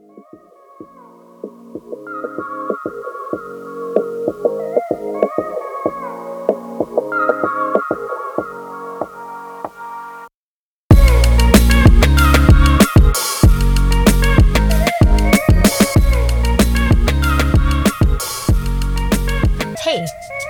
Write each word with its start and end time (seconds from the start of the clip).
Hey, 0.00 0.06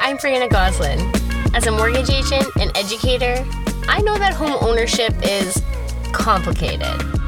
I'm 0.00 0.16
Brianna 0.18 0.48
Goslin. 0.48 1.00
As 1.54 1.66
a 1.66 1.72
mortgage 1.72 2.10
agent 2.10 2.46
and 2.60 2.70
educator, 2.76 3.44
I 3.88 4.00
know 4.02 4.16
that 4.16 4.34
home 4.34 4.56
ownership 4.60 5.12
is 5.24 5.60
complicated. 6.12 7.19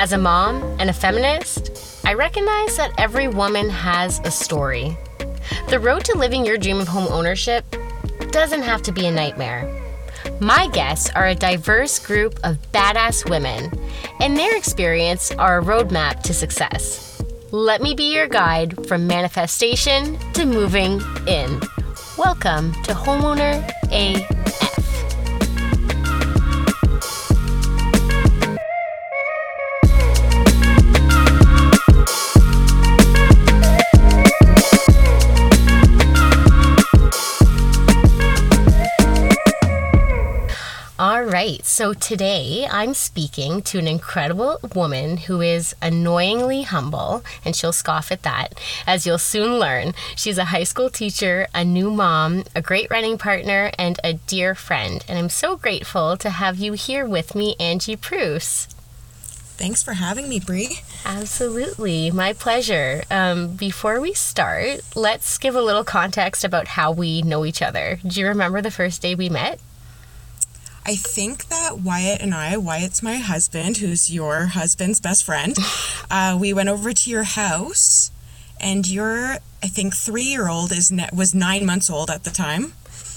As 0.00 0.12
a 0.12 0.18
mom 0.18 0.62
and 0.80 0.88
a 0.88 0.94
feminist, 0.94 2.00
I 2.06 2.14
recognize 2.14 2.74
that 2.78 2.94
every 2.96 3.28
woman 3.28 3.68
has 3.68 4.18
a 4.20 4.30
story. 4.30 4.96
The 5.68 5.78
road 5.78 6.06
to 6.06 6.16
living 6.16 6.46
your 6.46 6.56
dream 6.56 6.80
of 6.80 6.88
home 6.88 7.06
ownership 7.12 7.66
doesn't 8.30 8.62
have 8.62 8.80
to 8.84 8.92
be 8.92 9.04
a 9.04 9.12
nightmare. 9.12 9.70
My 10.40 10.68
guests 10.68 11.10
are 11.14 11.26
a 11.26 11.34
diverse 11.34 11.98
group 11.98 12.40
of 12.44 12.56
badass 12.72 13.28
women, 13.28 13.70
and 14.20 14.38
their 14.38 14.56
experience 14.56 15.32
are 15.32 15.58
a 15.58 15.62
roadmap 15.62 16.22
to 16.22 16.32
success. 16.32 17.22
Let 17.50 17.82
me 17.82 17.94
be 17.94 18.10
your 18.14 18.26
guide 18.26 18.86
from 18.88 19.06
manifestation 19.06 20.18
to 20.32 20.46
moving 20.46 21.02
in. 21.26 21.60
Welcome 22.16 22.72
to 22.84 22.94
Homeowner 22.94 23.70
AF. 23.92 24.49
So 41.80 41.94
today 41.94 42.68
I'm 42.70 42.92
speaking 42.92 43.62
to 43.62 43.78
an 43.78 43.88
incredible 43.88 44.58
woman 44.74 45.16
who 45.16 45.40
is 45.40 45.74
annoyingly 45.80 46.60
humble, 46.60 47.24
and 47.42 47.56
she'll 47.56 47.72
scoff 47.72 48.12
at 48.12 48.22
that, 48.22 48.60
as 48.86 49.06
you'll 49.06 49.16
soon 49.16 49.58
learn. 49.58 49.94
She's 50.14 50.36
a 50.36 50.52
high 50.52 50.64
school 50.64 50.90
teacher, 50.90 51.46
a 51.54 51.64
new 51.64 51.90
mom, 51.90 52.44
a 52.54 52.60
great 52.60 52.90
running 52.90 53.16
partner, 53.16 53.70
and 53.78 53.98
a 54.04 54.12
dear 54.12 54.54
friend. 54.54 55.02
And 55.08 55.18
I'm 55.18 55.30
so 55.30 55.56
grateful 55.56 56.18
to 56.18 56.28
have 56.28 56.58
you 56.58 56.74
here 56.74 57.06
with 57.06 57.34
me, 57.34 57.56
Angie 57.58 57.96
Pruce. 57.96 58.66
Thanks 59.56 59.82
for 59.82 59.94
having 59.94 60.28
me, 60.28 60.38
Bree. 60.38 60.80
Absolutely, 61.06 62.10
my 62.10 62.34
pleasure. 62.34 63.04
Um, 63.10 63.56
before 63.56 64.02
we 64.02 64.12
start, 64.12 64.80
let's 64.94 65.38
give 65.38 65.54
a 65.54 65.62
little 65.62 65.84
context 65.84 66.44
about 66.44 66.68
how 66.68 66.92
we 66.92 67.22
know 67.22 67.46
each 67.46 67.62
other. 67.62 68.00
Do 68.06 68.20
you 68.20 68.26
remember 68.26 68.60
the 68.60 68.70
first 68.70 69.00
day 69.00 69.14
we 69.14 69.30
met? 69.30 69.58
I 70.84 70.96
think 70.96 71.48
that 71.48 71.78
Wyatt 71.78 72.20
and 72.20 72.34
I, 72.34 72.56
Wyatt's 72.56 73.02
my 73.02 73.16
husband, 73.16 73.78
who's 73.78 74.10
your 74.10 74.46
husband's 74.46 75.00
best 75.00 75.24
friend, 75.24 75.56
uh, 76.10 76.36
we 76.40 76.52
went 76.52 76.68
over 76.68 76.92
to 76.92 77.10
your 77.10 77.24
house, 77.24 78.10
and 78.60 78.88
your, 78.88 79.36
I 79.62 79.68
think, 79.68 79.94
three 79.94 80.24
year 80.24 80.48
old 80.48 80.72
is 80.72 80.90
ne- 80.90 81.08
was 81.12 81.34
nine 81.34 81.64
months 81.66 81.90
old 81.90 82.10
at 82.10 82.24
the 82.24 82.30
time. 82.30 82.72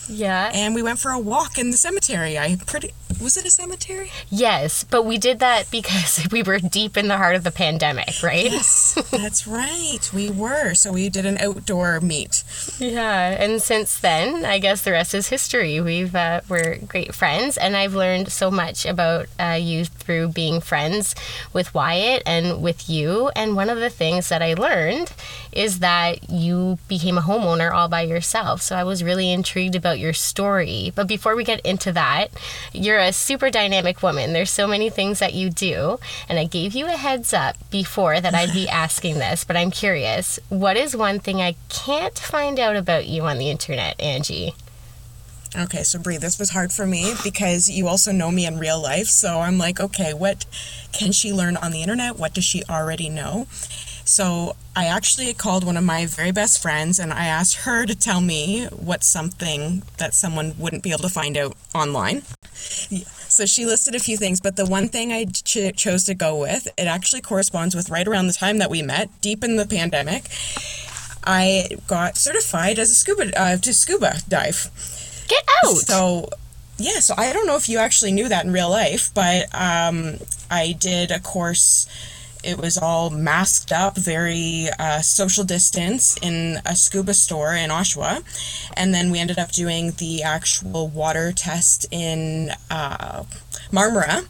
Yeah. 0.09 0.51
And 0.53 0.75
we 0.75 0.83
went 0.83 0.99
for 0.99 1.11
a 1.11 1.19
walk 1.19 1.57
in 1.57 1.71
the 1.71 1.77
cemetery. 1.77 2.37
I 2.37 2.57
pretty 2.65 2.93
was 3.23 3.37
it 3.37 3.45
a 3.45 3.49
cemetery? 3.49 4.11
Yes, 4.29 4.83
but 4.83 5.03
we 5.03 5.17
did 5.17 5.39
that 5.39 5.71
because 5.71 6.27
we 6.31 6.43
were 6.43 6.59
deep 6.59 6.97
in 6.97 7.07
the 7.07 7.17
heart 7.17 7.35
of 7.35 7.43
the 7.43 7.51
pandemic, 7.51 8.21
right? 8.21 8.51
Yes, 8.51 8.95
that's 9.11 9.47
right. 9.47 9.99
We 10.13 10.29
were. 10.29 10.73
So 10.73 10.91
we 10.91 11.09
did 11.09 11.25
an 11.25 11.37
outdoor 11.37 12.01
meet. 12.01 12.43
Yeah, 12.79 13.41
and 13.41 13.61
since 13.61 13.97
then, 13.97 14.45
I 14.45 14.59
guess 14.59 14.81
the 14.81 14.91
rest 14.91 15.13
is 15.13 15.29
history. 15.29 15.79
We've 15.79 16.13
uh, 16.15 16.41
we're 16.49 16.77
great 16.77 17.15
friends, 17.15 17.57
and 17.57 17.77
I've 17.77 17.95
learned 17.95 18.31
so 18.31 18.51
much 18.51 18.85
about 18.85 19.27
uh, 19.39 19.57
you 19.59 19.85
through 19.85 20.29
being 20.29 20.59
friends 20.59 21.15
with 21.53 21.73
Wyatt 21.73 22.23
and 22.25 22.61
with 22.61 22.89
you. 22.89 23.29
And 23.35 23.55
one 23.55 23.69
of 23.69 23.79
the 23.79 23.89
things 23.89 24.29
that 24.29 24.41
I 24.41 24.53
learned 24.53 25.13
is 25.55 25.79
that 25.79 26.29
you 26.29 26.77
became 26.87 27.17
a 27.17 27.21
homeowner 27.21 27.71
all 27.71 27.87
by 27.87 28.01
yourself. 28.01 28.61
So 28.61 28.75
I 28.75 28.83
was 28.83 29.03
really 29.03 29.31
intrigued 29.31 29.75
about 29.75 29.99
your 29.99 30.13
story. 30.13 30.91
But 30.95 31.07
before 31.07 31.35
we 31.35 31.43
get 31.43 31.61
into 31.61 31.91
that, 31.93 32.29
you're 32.73 32.99
a 32.99 33.13
super 33.13 33.49
dynamic 33.49 34.01
woman. 34.03 34.33
There's 34.33 34.51
so 34.51 34.67
many 34.67 34.89
things 34.89 35.19
that 35.19 35.33
you 35.33 35.49
do, 35.49 35.99
and 36.27 36.39
I 36.39 36.45
gave 36.45 36.73
you 36.73 36.85
a 36.87 36.91
heads 36.91 37.33
up 37.33 37.55
before 37.69 38.19
that 38.19 38.33
I'd 38.33 38.53
be 38.53 38.67
asking 38.83 39.19
this, 39.19 39.43
but 39.43 39.55
I'm 39.55 39.71
curious. 39.71 40.39
What 40.49 40.77
is 40.77 40.95
one 40.95 41.19
thing 41.19 41.41
I 41.41 41.55
can't 41.69 42.17
find 42.17 42.59
out 42.59 42.75
about 42.75 43.07
you 43.07 43.23
on 43.23 43.37
the 43.37 43.49
internet, 43.49 43.99
Angie? 43.99 44.53
Okay, 45.55 45.83
so 45.83 45.99
Brie, 45.99 46.17
this 46.17 46.39
was 46.39 46.49
hard 46.49 46.71
for 46.71 46.87
me 46.87 47.13
because 47.23 47.69
you 47.69 47.87
also 47.87 48.11
know 48.11 48.31
me 48.31 48.47
in 48.47 48.57
real 48.57 48.81
life. 48.81 49.05
So 49.05 49.39
I'm 49.39 49.59
like, 49.59 49.79
okay, 49.79 50.11
what 50.11 50.47
can 50.93 51.11
she 51.11 51.31
learn 51.31 51.57
on 51.57 51.71
the 51.71 51.81
internet? 51.81 52.17
What 52.17 52.33
does 52.33 52.43
she 52.43 52.63
already 52.67 53.07
know? 53.07 53.45
So 54.05 54.55
I 54.75 54.85
actually 54.85 55.33
called 55.33 55.63
one 55.63 55.77
of 55.77 55.83
my 55.83 56.05
very 56.05 56.31
best 56.31 56.61
friends 56.61 56.99
and 56.99 57.13
I 57.13 57.25
asked 57.25 57.57
her 57.57 57.85
to 57.85 57.95
tell 57.95 58.21
me 58.21 58.65
what's 58.65 59.07
something 59.07 59.83
that 59.97 60.13
someone 60.13 60.53
wouldn't 60.57 60.83
be 60.83 60.91
able 60.91 61.03
to 61.03 61.09
find 61.09 61.37
out 61.37 61.55
online. 61.73 62.23
So 62.53 63.45
she 63.45 63.65
listed 63.65 63.95
a 63.95 63.99
few 63.99 64.17
things, 64.17 64.39
but 64.41 64.57
the 64.57 64.65
one 64.65 64.89
thing 64.89 65.11
I 65.11 65.25
ch- 65.25 65.75
chose 65.75 66.03
to 66.03 66.13
go 66.13 66.39
with, 66.39 66.67
it 66.77 66.85
actually 66.85 67.21
corresponds 67.21 67.73
with 67.75 67.89
right 67.89 68.07
around 68.07 68.27
the 68.27 68.33
time 68.33 68.59
that 68.59 68.69
we 68.69 68.81
met, 68.81 69.09
deep 69.21 69.43
in 69.43 69.55
the 69.55 69.65
pandemic. 69.65 70.25
I 71.23 71.69
got 71.87 72.17
certified 72.17 72.77
as 72.79 72.91
a 72.91 72.95
scuba 72.95 73.31
uh, 73.39 73.57
to 73.57 73.73
scuba 73.73 74.17
dive. 74.27 74.69
Get 75.27 75.43
out! 75.63 75.77
So, 75.77 76.29
yeah, 76.77 76.99
so 76.99 77.15
I 77.17 77.31
don't 77.33 77.47
know 77.47 77.55
if 77.55 77.69
you 77.69 77.79
actually 77.79 78.11
knew 78.11 78.27
that 78.29 78.45
in 78.45 78.51
real 78.51 78.69
life, 78.69 79.11
but 79.15 79.45
um, 79.55 80.17
I 80.51 80.73
did 80.77 81.09
a 81.11 81.19
course. 81.19 81.87
It 82.43 82.57
was 82.57 82.77
all 82.77 83.09
masked 83.09 83.71
up, 83.71 83.97
very 83.97 84.67
uh, 84.79 85.01
social 85.01 85.43
distance 85.43 86.17
in 86.21 86.59
a 86.65 86.75
scuba 86.75 87.13
store 87.13 87.53
in 87.53 87.69
Oshawa. 87.69 88.23
And 88.75 88.93
then 88.93 89.11
we 89.11 89.19
ended 89.19 89.39
up 89.39 89.51
doing 89.51 89.91
the 89.97 90.23
actual 90.23 90.87
water 90.87 91.31
test 91.31 91.85
in 91.91 92.51
uh, 92.69 93.23
Marmora. 93.71 94.27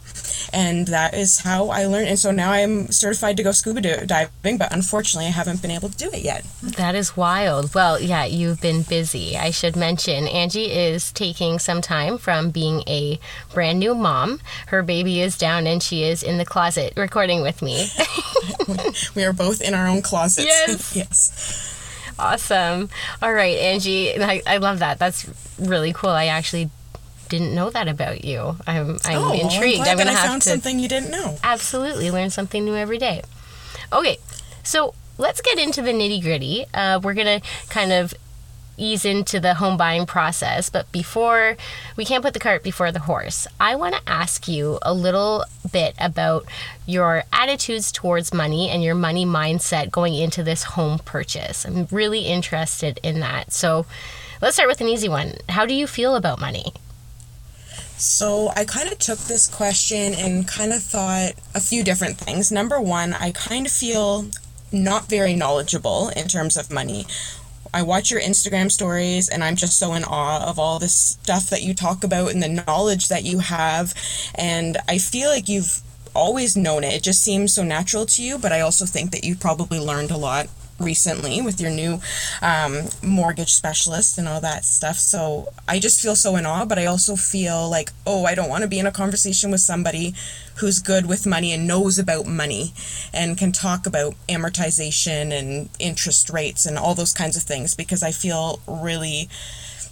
And 0.52 0.86
that 0.88 1.14
is 1.14 1.40
how 1.40 1.68
I 1.68 1.86
learned. 1.86 2.08
And 2.08 2.18
so 2.18 2.30
now 2.30 2.52
I'm 2.52 2.88
certified 2.88 3.36
to 3.38 3.42
go 3.42 3.52
scuba 3.52 3.80
diving, 4.06 4.58
but 4.58 4.72
unfortunately, 4.72 5.26
I 5.26 5.30
haven't 5.30 5.60
been 5.60 5.70
able 5.70 5.88
to 5.88 5.96
do 5.96 6.10
it 6.12 6.22
yet. 6.22 6.44
That 6.62 6.94
is 6.94 7.16
wild. 7.16 7.74
Well, 7.74 8.00
yeah, 8.00 8.24
you've 8.24 8.60
been 8.60 8.82
busy. 8.82 9.36
I 9.36 9.50
should 9.50 9.74
mention 9.74 10.28
Angie 10.28 10.70
is 10.70 11.12
taking 11.12 11.58
some 11.58 11.80
time 11.80 12.18
from 12.18 12.50
being 12.50 12.84
a 12.86 13.18
brand 13.52 13.80
new 13.80 13.94
mom. 13.94 14.40
Her 14.68 14.82
baby 14.82 15.20
is 15.20 15.36
down 15.36 15.66
and 15.66 15.82
she 15.82 16.04
is 16.04 16.22
in 16.22 16.38
the 16.38 16.44
closet 16.44 16.92
recording 16.96 17.42
with 17.42 17.60
me. 17.60 17.88
we 19.14 19.24
are 19.24 19.32
both 19.32 19.60
in 19.60 19.74
our 19.74 19.86
own 19.86 20.02
closets. 20.02 20.46
Yes. 20.46 20.96
yes. 20.96 22.14
Awesome. 22.18 22.88
All 23.22 23.32
right, 23.32 23.58
Angie. 23.58 24.22
I, 24.22 24.42
I 24.46 24.58
love 24.58 24.78
that. 24.78 24.98
That's 24.98 25.28
really 25.58 25.92
cool. 25.92 26.10
I 26.10 26.26
actually 26.26 26.70
didn't 27.28 27.54
know 27.54 27.70
that 27.70 27.88
about 27.88 28.24
you. 28.24 28.56
I'm 28.66 28.98
I'm 29.04 29.18
oh, 29.18 29.32
intrigued. 29.32 29.82
I'm, 29.82 29.90
I'm 29.90 29.96
that 29.98 30.06
I 30.06 30.12
have 30.12 30.28
found 30.28 30.42
to 30.42 30.50
something 30.50 30.78
you 30.78 30.88
didn't 30.88 31.10
know. 31.10 31.38
absolutely 31.42 32.10
learn 32.10 32.30
something 32.30 32.64
new 32.64 32.76
every 32.76 32.98
day. 32.98 33.22
Okay, 33.92 34.18
so 34.62 34.94
let's 35.18 35.40
get 35.40 35.58
into 35.58 35.82
the 35.82 35.92
nitty 35.92 36.22
gritty. 36.22 36.66
Uh, 36.72 37.00
we're 37.02 37.14
gonna 37.14 37.40
kind 37.68 37.92
of 37.92 38.14
ease 38.76 39.04
into 39.04 39.40
the 39.40 39.54
home 39.54 39.76
buying 39.76 40.06
process, 40.06 40.70
but 40.70 40.90
before 40.92 41.56
we 41.96 42.04
can't 42.04 42.22
put 42.22 42.34
the 42.34 42.40
cart 42.40 42.62
before 42.62 42.92
the 42.92 43.00
horse, 43.00 43.46
I 43.60 43.76
want 43.76 43.94
to 43.94 44.02
ask 44.06 44.48
you 44.48 44.78
a 44.82 44.92
little 44.92 45.44
bit 45.70 45.94
about 45.98 46.46
your 46.86 47.24
attitudes 47.32 47.92
towards 47.92 48.34
money 48.34 48.68
and 48.68 48.82
your 48.82 48.94
money 48.94 49.24
mindset 49.24 49.90
going 49.90 50.14
into 50.14 50.42
this 50.42 50.62
home 50.64 50.98
purchase. 51.00 51.64
I'm 51.64 51.86
really 51.90 52.26
interested 52.26 52.98
in 53.02 53.20
that. 53.20 53.52
So 53.52 53.86
let's 54.42 54.56
start 54.56 54.68
with 54.68 54.80
an 54.80 54.88
easy 54.88 55.08
one. 55.08 55.34
How 55.48 55.66
do 55.66 55.74
you 55.74 55.86
feel 55.86 56.16
about 56.16 56.40
money? 56.40 56.72
So 57.96 58.50
I 58.56 58.64
kind 58.64 58.90
of 58.90 58.98
took 58.98 59.18
this 59.20 59.46
question 59.46 60.14
and 60.14 60.46
kind 60.48 60.72
of 60.72 60.82
thought 60.82 61.32
a 61.54 61.60
few 61.60 61.84
different 61.84 62.18
things. 62.18 62.50
Number 62.50 62.80
one, 62.80 63.14
I 63.14 63.30
kind 63.30 63.66
of 63.66 63.72
feel 63.72 64.26
not 64.72 65.08
very 65.08 65.34
knowledgeable 65.34 66.08
in 66.10 66.26
terms 66.26 66.56
of 66.56 66.70
money. 66.70 67.06
I 67.74 67.82
watch 67.82 68.08
your 68.08 68.20
Instagram 68.20 68.70
stories 68.70 69.28
and 69.28 69.42
I'm 69.42 69.56
just 69.56 69.78
so 69.80 69.94
in 69.94 70.04
awe 70.04 70.48
of 70.48 70.60
all 70.60 70.78
this 70.78 70.94
stuff 70.94 71.50
that 71.50 71.62
you 71.62 71.74
talk 71.74 72.04
about 72.04 72.30
and 72.30 72.40
the 72.40 72.64
knowledge 72.64 73.08
that 73.08 73.24
you 73.24 73.40
have. 73.40 73.92
And 74.36 74.78
I 74.88 74.98
feel 74.98 75.28
like 75.28 75.48
you've 75.48 75.80
always 76.14 76.56
known 76.56 76.84
it. 76.84 76.94
It 76.94 77.02
just 77.02 77.20
seems 77.20 77.52
so 77.52 77.64
natural 77.64 78.06
to 78.06 78.22
you, 78.22 78.38
but 78.38 78.52
I 78.52 78.60
also 78.60 78.86
think 78.86 79.10
that 79.10 79.24
you 79.24 79.34
probably 79.34 79.80
learned 79.80 80.12
a 80.12 80.16
lot 80.16 80.46
recently 80.78 81.40
with 81.40 81.60
your 81.60 81.70
new 81.70 82.00
um, 82.42 82.82
mortgage 83.02 83.52
specialist 83.52 84.18
and 84.18 84.28
all 84.28 84.40
that 84.40 84.64
stuff. 84.64 84.96
So 84.96 85.52
I 85.68 85.78
just 85.78 86.00
feel 86.00 86.16
so 86.16 86.36
in 86.36 86.46
awe, 86.46 86.64
but 86.64 86.78
I 86.78 86.86
also 86.86 87.16
feel 87.16 87.68
like, 87.68 87.90
oh, 88.06 88.24
I 88.24 88.34
don't 88.34 88.48
want 88.48 88.62
to 88.62 88.68
be 88.68 88.78
in 88.78 88.86
a 88.86 88.92
conversation 88.92 89.50
with 89.50 89.60
somebody 89.60 90.14
who's 90.56 90.80
good 90.80 91.06
with 91.06 91.26
money 91.26 91.52
and 91.52 91.66
knows 91.66 91.98
about 91.98 92.26
money 92.26 92.72
and 93.12 93.38
can 93.38 93.52
talk 93.52 93.86
about 93.86 94.14
amortization 94.28 95.32
and 95.32 95.68
interest 95.78 96.30
rates 96.30 96.66
and 96.66 96.78
all 96.78 96.94
those 96.94 97.12
kinds 97.12 97.36
of 97.36 97.42
things 97.42 97.74
because 97.74 98.02
I 98.02 98.12
feel 98.12 98.60
really 98.66 99.28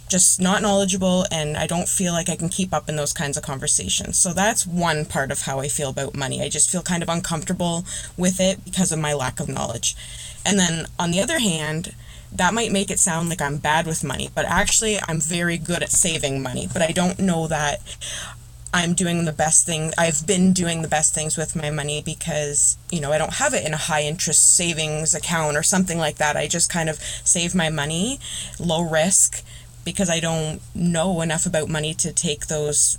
just 0.09 0.39
not 0.39 0.61
knowledgeable 0.61 1.25
and 1.31 1.57
I 1.57 1.65
don't 1.65 1.87
feel 1.87 2.13
like 2.13 2.29
I 2.29 2.35
can 2.35 2.49
keep 2.49 2.73
up 2.73 2.87
in 2.87 2.95
those 2.95 3.13
kinds 3.13 3.35
of 3.35 3.43
conversations. 3.43 4.17
So 4.17 4.31
that's 4.31 4.67
one 4.67 5.05
part 5.05 5.31
of 5.31 5.41
how 5.41 5.59
I 5.59 5.67
feel 5.67 5.89
about 5.89 6.13
money. 6.15 6.41
I 6.41 6.49
just 6.49 6.69
feel 6.69 6.83
kind 6.83 7.01
of 7.01 7.09
uncomfortable 7.09 7.83
with 8.15 8.39
it 8.39 8.63
because 8.63 8.91
of 8.91 8.99
my 8.99 9.13
lack 9.13 9.39
of 9.39 9.49
knowledge. 9.49 9.95
And 10.45 10.59
then 10.59 10.87
on 10.99 11.11
the 11.11 11.21
other 11.21 11.39
hand, 11.39 11.95
that 12.31 12.53
might 12.53 12.71
make 12.71 12.89
it 12.89 12.99
sound 12.99 13.29
like 13.29 13.41
I'm 13.41 13.57
bad 13.57 13.85
with 13.85 14.03
money, 14.03 14.29
but 14.33 14.45
actually 14.45 14.97
I'm 15.07 15.19
very 15.19 15.57
good 15.57 15.83
at 15.83 15.91
saving 15.91 16.41
money. 16.41 16.67
But 16.71 16.81
I 16.81 16.91
don't 16.91 17.19
know 17.19 17.47
that 17.47 17.79
I'm 18.73 18.95
doing 18.95 19.25
the 19.25 19.31
best 19.31 19.67
thing. 19.67 19.91
I've 19.99 20.25
been 20.25 20.51
doing 20.51 20.81
the 20.81 20.87
best 20.87 21.13
things 21.13 21.37
with 21.37 21.55
my 21.55 21.69
money 21.69 22.01
because, 22.01 22.75
you 22.91 22.99
know, 22.99 23.11
I 23.11 23.19
don't 23.19 23.35
have 23.35 23.53
it 23.53 23.65
in 23.65 23.73
a 23.73 23.77
high 23.77 24.01
interest 24.01 24.55
savings 24.55 25.13
account 25.13 25.55
or 25.55 25.61
something 25.61 25.99
like 25.99 26.15
that. 26.15 26.35
I 26.35 26.47
just 26.47 26.71
kind 26.71 26.89
of 26.89 26.97
save 27.23 27.53
my 27.53 27.69
money, 27.69 28.19
low 28.59 28.81
risk, 28.81 29.43
because 29.85 30.09
I 30.09 30.19
don't 30.19 30.59
know 30.73 31.21
enough 31.21 31.45
about 31.45 31.69
money 31.69 31.93
to 31.95 32.11
take 32.11 32.47
those 32.47 32.97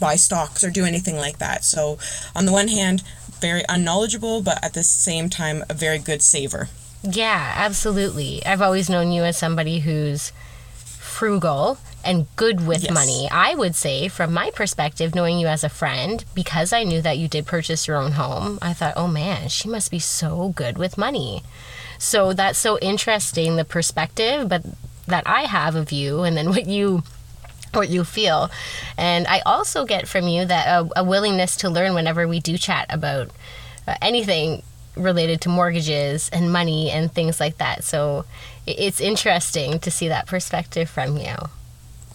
buy 0.00 0.16
stocks 0.16 0.64
or 0.64 0.70
do 0.70 0.86
anything 0.86 1.16
like 1.16 1.38
that. 1.38 1.62
So, 1.62 1.98
on 2.34 2.46
the 2.46 2.52
one 2.52 2.68
hand, 2.68 3.02
very 3.40 3.62
unknowledgeable, 3.68 4.42
but 4.42 4.62
at 4.64 4.74
the 4.74 4.82
same 4.82 5.28
time, 5.30 5.64
a 5.68 5.74
very 5.74 5.98
good 5.98 6.22
saver. 6.22 6.68
Yeah, 7.02 7.52
absolutely. 7.56 8.44
I've 8.44 8.62
always 8.62 8.90
known 8.90 9.12
you 9.12 9.22
as 9.22 9.36
somebody 9.36 9.80
who's 9.80 10.32
frugal 10.74 11.78
and 12.04 12.26
good 12.36 12.66
with 12.66 12.84
yes. 12.84 12.92
money. 12.92 13.28
I 13.30 13.54
would 13.54 13.74
say, 13.74 14.08
from 14.08 14.32
my 14.32 14.50
perspective, 14.50 15.14
knowing 15.14 15.38
you 15.38 15.46
as 15.46 15.64
a 15.64 15.68
friend, 15.68 16.24
because 16.34 16.72
I 16.72 16.84
knew 16.84 17.00
that 17.02 17.18
you 17.18 17.28
did 17.28 17.46
purchase 17.46 17.86
your 17.86 17.96
own 17.96 18.12
home, 18.12 18.58
I 18.60 18.72
thought, 18.72 18.94
oh 18.96 19.08
man, 19.08 19.48
she 19.48 19.68
must 19.68 19.90
be 19.90 19.98
so 19.98 20.52
good 20.54 20.78
with 20.78 20.98
money. 20.98 21.42
So 21.98 22.32
that's 22.32 22.58
so 22.58 22.78
interesting, 22.78 23.56
the 23.56 23.64
perspective, 23.64 24.48
but 24.48 24.62
that 25.06 25.26
I 25.26 25.42
have 25.42 25.74
of 25.74 25.92
you, 25.92 26.22
and 26.22 26.36
then 26.36 26.48
what 26.50 26.66
you 26.66 27.02
what 27.76 27.88
you 27.88 28.04
feel. 28.04 28.50
And 28.96 29.26
I 29.26 29.40
also 29.46 29.84
get 29.84 30.08
from 30.08 30.26
you 30.26 30.44
that 30.44 30.66
a, 30.66 31.00
a 31.00 31.04
willingness 31.04 31.56
to 31.56 31.70
learn 31.70 31.94
whenever 31.94 32.26
we 32.26 32.40
do 32.40 32.58
chat 32.58 32.86
about 32.88 33.30
uh, 33.86 33.94
anything 34.02 34.62
related 34.96 35.40
to 35.42 35.48
mortgages 35.48 36.28
and 36.30 36.50
money 36.50 36.90
and 36.90 37.12
things 37.12 37.38
like 37.38 37.58
that. 37.58 37.84
So 37.84 38.24
it's 38.66 39.00
interesting 39.00 39.78
to 39.80 39.90
see 39.90 40.08
that 40.08 40.26
perspective 40.26 40.88
from 40.88 41.16
you. 41.18 41.34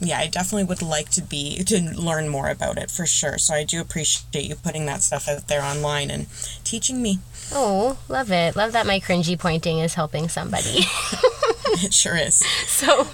Yeah, 0.04 0.18
I 0.18 0.28
definitely 0.28 0.64
would 0.64 0.82
like 0.82 1.12
to 1.12 1.22
be 1.22 1.64
to 1.64 1.80
learn 1.80 2.28
more 2.28 2.50
about 2.50 2.80
it 2.80 2.90
for 2.90 3.06
sure. 3.06 3.38
So 3.38 3.54
I 3.54 3.64
do 3.64 3.80
appreciate 3.80 4.46
you 4.46 4.56
putting 4.56 4.88
that 4.88 5.04
stuff 5.04 5.28
out 5.28 5.48
there 5.48 5.62
online 5.62 6.10
and 6.10 6.26
teaching 6.64 7.04
me. 7.04 7.20
Oh, 7.54 8.00
love 8.10 8.32
it. 8.32 8.56
Love 8.56 8.72
that 8.72 8.88
my 8.88 9.00
cringy 9.00 9.38
pointing 9.38 9.78
is 9.78 9.94
helping 9.94 10.28
somebody. 10.28 10.86
it 11.84 11.94
sure 11.94 12.16
is. 12.18 12.36
So, 12.68 13.08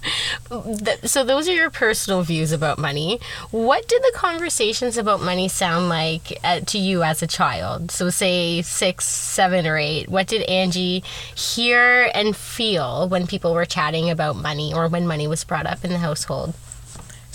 th- 0.50 1.06
so 1.06 1.24
those 1.24 1.48
are 1.48 1.54
your 1.54 1.70
personal 1.70 2.24
views 2.24 2.52
about 2.52 2.80
money. 2.80 3.20
What 3.52 3.88
did 3.88 4.02
the 4.02 4.12
conversations 4.16 4.98
about 4.98 5.22
money 5.22 5.48
sound 5.48 5.90
like 5.90 6.40
uh, 6.44 6.62
to 6.62 6.78
you 6.78 7.04
as 7.04 7.22
a 7.22 7.28
child? 7.28 7.92
So, 7.92 8.10
say 8.10 8.62
six, 8.62 9.06
seven, 9.06 9.68
or 9.68 9.78
eight. 9.78 10.10
What 10.10 10.28
did 10.28 10.42
Angie 10.44 11.04
hear 11.36 12.10
and 12.14 12.36
feel 12.36 13.08
when 13.08 13.28
people 13.28 13.54
were 13.54 13.66
chatting 13.66 14.10
about 14.10 14.36
money 14.36 14.74
or 14.74 14.88
when 14.88 15.08
money 15.08 15.28
was 15.28 15.44
brought 15.44 15.66
up 15.66 15.84
in 15.86 15.92
the 15.92 16.00
household? 16.00 16.54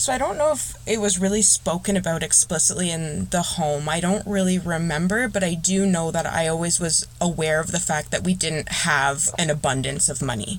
So 0.03 0.13
I 0.13 0.19
don't 0.19 0.37
know 0.37 0.51
if 0.51 0.75
it 0.85 1.01
was 1.01 1.21
really 1.21 1.43
spoken 1.43 1.97
about 1.97 2.25
explicitly 2.25 2.91
in 2.91 3.27
the 3.27 3.43
home. 3.43 3.89
I 3.89 4.01
don't 4.01 4.27
really 4.27 4.59
remember, 4.59 5.29
but 5.29 5.45
I 5.45 5.55
do 5.55 5.87
know 5.87 6.11
that 6.11 6.27
I 6.27 6.49
always 6.49 6.81
was 6.81 7.07
aware 7.21 7.61
of 7.61 7.71
the 7.71 7.79
fact 7.79 8.11
that 8.11 8.25
we 8.25 8.35
didn't 8.35 8.69
have 8.69 9.31
an 9.39 9.49
abundance 9.49 10.09
of 10.09 10.21
money. 10.21 10.59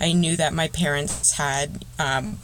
I 0.00 0.10
knew 0.10 0.34
that 0.38 0.52
my 0.52 0.66
parents 0.66 1.34
had 1.34 1.84
um, 2.00 2.38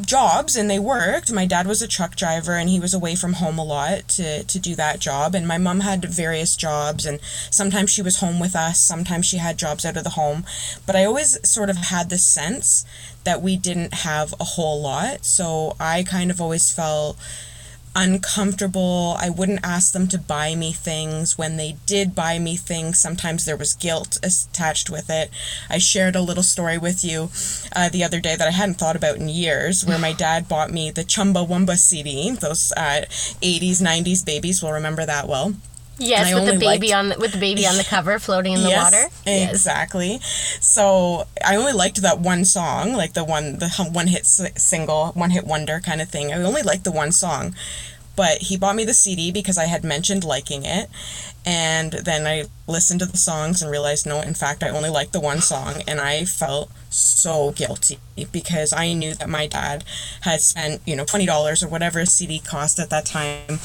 jobs 0.00 0.56
and 0.56 0.70
they 0.70 0.78
worked. 0.78 1.32
My 1.32 1.46
dad 1.46 1.66
was 1.66 1.82
a 1.82 1.88
truck 1.88 2.16
driver 2.16 2.52
and 2.52 2.68
he 2.68 2.80
was 2.80 2.94
away 2.94 3.14
from 3.14 3.34
home 3.34 3.58
a 3.58 3.64
lot 3.64 4.08
to, 4.08 4.44
to 4.44 4.58
do 4.58 4.74
that 4.76 5.00
job. 5.00 5.34
And 5.34 5.46
my 5.46 5.58
mom 5.58 5.80
had 5.80 6.04
various 6.04 6.56
jobs 6.56 7.06
and 7.06 7.20
sometimes 7.50 7.90
she 7.90 8.02
was 8.02 8.20
home 8.20 8.40
with 8.40 8.56
us, 8.56 8.80
sometimes 8.80 9.26
she 9.26 9.38
had 9.38 9.58
jobs 9.58 9.84
out 9.84 9.96
of 9.96 10.04
the 10.04 10.10
home. 10.10 10.44
But 10.86 10.96
I 10.96 11.04
always 11.04 11.38
sort 11.48 11.70
of 11.70 11.76
had 11.76 12.10
this 12.10 12.24
sense 12.24 12.84
that 13.24 13.42
we 13.42 13.56
didn't 13.56 13.94
have 13.94 14.34
a 14.40 14.44
whole 14.44 14.80
lot. 14.80 15.24
So 15.24 15.76
I 15.78 16.02
kind 16.02 16.30
of 16.30 16.40
always 16.40 16.72
felt 16.72 17.16
uncomfortable. 17.94 19.16
I 19.18 19.30
wouldn't 19.30 19.60
ask 19.62 19.92
them 19.92 20.08
to 20.08 20.18
buy 20.18 20.54
me 20.54 20.72
things. 20.72 21.36
When 21.36 21.56
they 21.56 21.76
did 21.86 22.14
buy 22.14 22.38
me 22.38 22.56
things, 22.56 22.98
sometimes 22.98 23.44
there 23.44 23.56
was 23.56 23.74
guilt 23.74 24.18
attached 24.22 24.90
with 24.90 25.10
it. 25.10 25.30
I 25.68 25.78
shared 25.78 26.16
a 26.16 26.22
little 26.22 26.42
story 26.42 26.78
with 26.78 27.04
you 27.04 27.30
uh, 27.74 27.88
the 27.88 28.04
other 28.04 28.20
day 28.20 28.36
that 28.36 28.48
I 28.48 28.52
hadn't 28.52 28.74
thought 28.74 28.96
about 28.96 29.16
in 29.16 29.28
years, 29.28 29.84
where 29.84 29.98
my 29.98 30.12
dad 30.26 30.48
bought 30.48 30.70
me 30.70 30.90
the 30.90 31.04
Chumbawamba 31.04 31.76
CD. 31.76 32.30
Those 32.30 32.72
uh, 32.76 33.02
80s, 33.42 33.82
90s 33.82 34.24
babies 34.24 34.62
will 34.62 34.72
remember 34.72 35.04
that 35.04 35.28
well. 35.28 35.54
Yes, 35.98 36.34
with 36.34 36.46
the 36.46 36.58
baby 36.58 36.88
liked, 36.88 36.94
on 36.94 37.08
the, 37.10 37.18
with 37.18 37.32
the 37.32 37.38
baby 37.38 37.66
on 37.66 37.76
the 37.76 37.84
cover 37.88 38.18
floating 38.18 38.54
in 38.54 38.62
the 38.62 38.70
yes, 38.70 38.92
water. 38.92 39.11
Exactly. 39.26 40.18
So 40.60 41.26
I 41.44 41.56
only 41.56 41.72
liked 41.72 42.02
that 42.02 42.18
one 42.20 42.44
song, 42.44 42.92
like 42.92 43.12
the 43.14 43.24
one 43.24 43.58
the 43.58 43.68
one 43.92 44.08
hit 44.08 44.26
single, 44.26 45.08
one 45.08 45.30
hit 45.30 45.46
wonder 45.46 45.80
kind 45.80 46.00
of 46.00 46.08
thing. 46.08 46.32
I 46.32 46.42
only 46.42 46.62
liked 46.62 46.84
the 46.84 46.92
one 46.92 47.12
song. 47.12 47.54
But 48.14 48.38
he 48.42 48.58
bought 48.58 48.76
me 48.76 48.84
the 48.84 48.92
CD 48.92 49.32
because 49.32 49.56
I 49.56 49.64
had 49.64 49.84
mentioned 49.84 50.22
liking 50.22 50.64
it. 50.66 50.90
And 51.46 51.92
then 51.92 52.26
I 52.26 52.44
listened 52.68 53.00
to 53.00 53.06
the 53.06 53.16
songs 53.16 53.62
and 53.62 53.70
realized, 53.70 54.06
no, 54.06 54.20
in 54.20 54.34
fact, 54.34 54.62
I 54.62 54.68
only 54.68 54.90
liked 54.90 55.14
the 55.14 55.20
one 55.20 55.40
song. 55.40 55.82
And 55.88 55.98
I 55.98 56.26
felt 56.26 56.70
so 56.90 57.52
guilty 57.52 57.98
because 58.30 58.74
I 58.74 58.92
knew 58.92 59.14
that 59.14 59.30
my 59.30 59.46
dad 59.46 59.84
had 60.20 60.42
spent, 60.42 60.82
you 60.84 60.94
know, 60.94 61.06
$20 61.06 61.62
or 61.62 61.68
whatever 61.68 62.00
a 62.00 62.06
CD 62.06 62.38
cost 62.38 62.78
at 62.78 62.90
that 62.90 63.06
time 63.06 63.58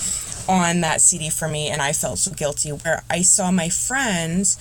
on 0.47 0.81
that 0.81 1.01
CD 1.01 1.29
for 1.29 1.47
me, 1.47 1.67
and 1.67 1.81
I 1.81 1.93
felt 1.93 2.19
so 2.19 2.31
guilty. 2.31 2.69
Where 2.69 3.03
I 3.09 3.21
saw 3.21 3.51
my 3.51 3.69
friends, 3.69 4.57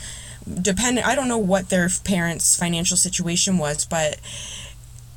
dependent, 0.62 1.06
I 1.06 1.14
don't 1.14 1.28
know 1.28 1.38
what 1.38 1.68
their 1.68 1.88
parents' 2.04 2.56
financial 2.56 2.96
situation 2.96 3.58
was, 3.58 3.84
but 3.84 4.18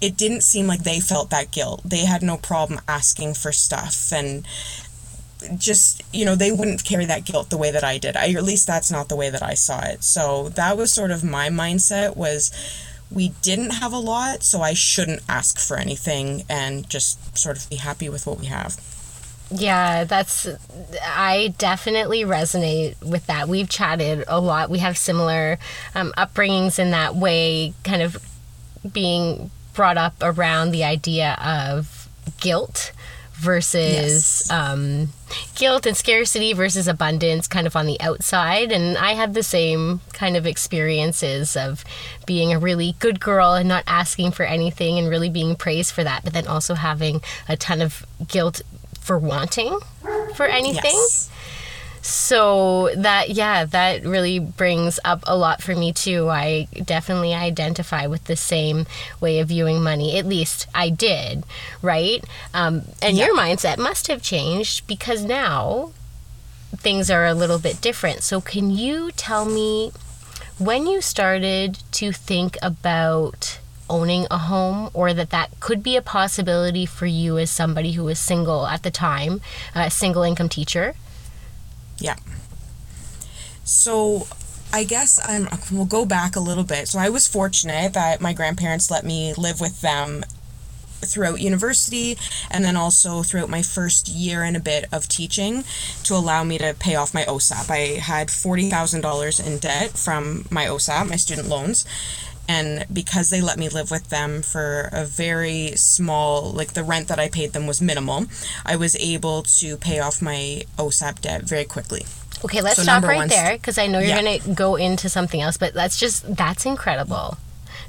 it 0.01 0.17
didn't 0.17 0.41
seem 0.41 0.67
like 0.67 0.83
they 0.83 0.99
felt 0.99 1.29
that 1.29 1.51
guilt. 1.51 1.81
They 1.83 2.05
had 2.05 2.21
no 2.21 2.37
problem 2.37 2.79
asking 2.87 3.33
for 3.35 3.51
stuff 3.51 4.11
and 4.13 4.47
just 5.57 6.01
you 6.11 6.25
know 6.25 6.35
they 6.35 6.51
wouldn't 6.51 6.83
carry 6.83 7.05
that 7.05 7.23
guilt 7.23 7.49
the 7.49 7.57
way 7.57 7.71
that 7.71 7.83
I 7.83 7.97
did. 7.97 8.15
I 8.17 8.31
at 8.33 8.43
least 8.43 8.67
that's 8.67 8.91
not 8.91 9.09
the 9.09 9.15
way 9.15 9.29
that 9.29 9.43
I 9.43 9.53
saw 9.53 9.81
it. 9.85 10.03
So 10.03 10.49
that 10.49 10.77
was 10.77 10.93
sort 10.93 11.11
of 11.11 11.23
my 11.23 11.49
mindset 11.49 12.17
was 12.17 12.51
we 13.11 13.29
didn't 13.41 13.71
have 13.71 13.93
a 13.93 13.99
lot, 13.99 14.43
so 14.43 14.61
I 14.61 14.73
shouldn't 14.73 15.21
ask 15.27 15.59
for 15.59 15.77
anything 15.77 16.43
and 16.49 16.87
just 16.89 17.37
sort 17.37 17.57
of 17.57 17.69
be 17.69 17.77
happy 17.77 18.09
with 18.09 18.27
what 18.27 18.39
we 18.39 18.45
have. 18.47 18.79
Yeah, 19.51 20.03
that's 20.03 20.47
I 21.03 21.55
definitely 21.57 22.23
resonate 22.23 23.01
with 23.03 23.25
that. 23.27 23.47
We've 23.47 23.69
chatted 23.69 24.23
a 24.27 24.39
lot. 24.39 24.69
We 24.69 24.79
have 24.79 24.97
similar 24.97 25.57
um, 25.95 26.13
upbringings 26.17 26.77
in 26.77 26.91
that 26.91 27.15
way, 27.15 27.73
kind 27.83 28.01
of 28.01 28.23
being 28.91 29.49
brought 29.73 29.97
up 29.97 30.15
around 30.21 30.71
the 30.71 30.83
idea 30.83 31.37
of 31.43 32.07
guilt 32.39 32.91
versus 33.33 34.43
yes. 34.49 34.51
um, 34.51 35.07
guilt 35.55 35.85
and 35.85 35.95
scarcity 35.95 36.51
versus 36.51 36.87
abundance 36.89 37.47
kind 37.47 37.65
of 37.65 37.73
on 37.73 37.85
the 37.85 37.99
outside 38.01 38.69
and 38.69 38.97
i 38.97 39.13
had 39.13 39.33
the 39.33 39.41
same 39.41 40.01
kind 40.11 40.35
of 40.35 40.45
experiences 40.45 41.55
of 41.55 41.85
being 42.25 42.51
a 42.51 42.59
really 42.59 42.95
good 42.99 43.21
girl 43.21 43.53
and 43.53 43.69
not 43.69 43.83
asking 43.87 44.31
for 44.31 44.43
anything 44.43 44.99
and 44.99 45.07
really 45.07 45.29
being 45.29 45.55
praised 45.55 45.93
for 45.93 46.03
that 46.03 46.21
but 46.25 46.33
then 46.33 46.47
also 46.47 46.73
having 46.73 47.21
a 47.47 47.55
ton 47.55 47.81
of 47.81 48.05
guilt 48.27 48.61
for 49.09 49.17
wanting 49.17 49.75
for 50.35 50.45
anything. 50.45 50.91
Yes. 50.93 51.31
So 52.03 52.91
that 52.95 53.31
yeah, 53.31 53.65
that 53.65 54.05
really 54.05 54.37
brings 54.37 54.99
up 55.03 55.23
a 55.25 55.35
lot 55.35 55.63
for 55.63 55.75
me 55.75 55.91
too. 55.91 56.29
I 56.29 56.67
definitely 56.85 57.33
identify 57.33 58.05
with 58.05 58.25
the 58.25 58.35
same 58.35 58.85
way 59.19 59.39
of 59.39 59.47
viewing 59.47 59.81
money. 59.81 60.19
At 60.19 60.27
least 60.27 60.67
I 60.75 60.91
did, 60.91 61.43
right? 61.81 62.23
Um, 62.53 62.83
and 63.01 63.17
yeah. 63.17 63.25
your 63.25 63.35
mindset 63.35 63.79
must 63.79 64.05
have 64.09 64.21
changed 64.21 64.85
because 64.85 65.25
now 65.25 65.91
things 66.77 67.09
are 67.09 67.25
a 67.25 67.33
little 67.33 67.57
bit 67.57 67.81
different. 67.81 68.21
So 68.21 68.39
can 68.39 68.69
you 68.69 69.09
tell 69.13 69.43
me 69.43 69.91
when 70.59 70.85
you 70.85 71.01
started 71.01 71.79
to 71.93 72.11
think 72.11 72.59
about 72.61 73.57
owning 73.89 74.27
a 74.31 74.37
home 74.37 74.89
or 74.93 75.13
that 75.13 75.29
that 75.31 75.59
could 75.59 75.83
be 75.83 75.95
a 75.95 76.01
possibility 76.01 76.85
for 76.85 77.05
you 77.05 77.37
as 77.37 77.49
somebody 77.51 77.93
who 77.93 78.03
was 78.03 78.19
single 78.19 78.67
at 78.67 78.83
the 78.83 78.91
time, 78.91 79.41
a 79.75 79.89
single 79.89 80.23
income 80.23 80.49
teacher? 80.49 80.95
Yeah. 81.97 82.15
So 83.63 84.27
I 84.71 84.83
guess 84.83 85.19
I'm. 85.23 85.47
We'll 85.71 85.85
go 85.85 86.05
back 86.05 86.35
a 86.35 86.39
little 86.39 86.63
bit. 86.63 86.87
So 86.87 86.99
I 86.99 87.09
was 87.09 87.27
fortunate 87.27 87.93
that 87.93 88.21
my 88.21 88.33
grandparents 88.33 88.91
let 88.91 89.03
me 89.03 89.33
live 89.35 89.59
with 89.59 89.81
them 89.81 90.23
throughout 91.01 91.39
university 91.39 92.17
and 92.51 92.63
then 92.63 92.75
also 92.75 93.23
throughout 93.23 93.49
my 93.49 93.61
first 93.61 94.07
year 94.07 94.43
and 94.43 94.57
a 94.57 94.59
bit 94.59 94.85
of 94.91 95.07
teaching 95.07 95.63
to 96.03 96.13
allow 96.13 96.43
me 96.43 96.57
to 96.57 96.75
pay 96.77 96.95
off 96.95 97.13
my 97.13 97.23
OSAP. 97.23 97.69
I 97.69 97.99
had 97.99 98.27
$40,000 98.27 99.45
in 99.45 99.57
debt 99.59 99.91
from 99.91 100.45
my 100.49 100.65
OSAP, 100.65 101.09
my 101.09 101.15
student 101.15 101.47
loans. 101.47 101.85
And 102.49 102.85
because 102.91 103.29
they 103.29 103.41
let 103.41 103.59
me 103.59 103.69
live 103.69 103.91
with 103.91 104.09
them 104.09 104.41
for 104.41 104.89
a 104.91 105.05
very 105.05 105.73
small, 105.75 106.51
like 106.51 106.73
the 106.73 106.83
rent 106.83 107.07
that 107.09 107.19
I 107.19 107.29
paid 107.29 107.53
them 107.53 107.67
was 107.67 107.79
minimal, 107.79 108.25
I 108.65 108.75
was 108.75 108.95
able 108.95 109.43
to 109.59 109.77
pay 109.77 109.99
off 109.99 110.19
my 110.19 110.63
OSAP 110.77 111.21
debt 111.21 111.43
very 111.43 111.65
quickly. 111.65 112.05
Okay, 112.43 112.61
let's 112.61 112.77
So 112.77 112.83
stop 112.83 113.03
right 113.03 113.17
one- 113.17 113.27
there 113.27 113.53
because 113.53 113.77
I 113.77 113.85
know 113.85 113.99
you're 113.99 114.09
Yeah. 114.15 114.21
going 114.23 114.41
to 114.41 114.49
go 114.55 114.75
into 114.77 115.09
something 115.09 115.39
else, 115.39 115.57
but 115.57 115.75
that's 115.75 115.97
just, 115.99 116.35
that's 116.35 116.65
incredible. 116.65 117.37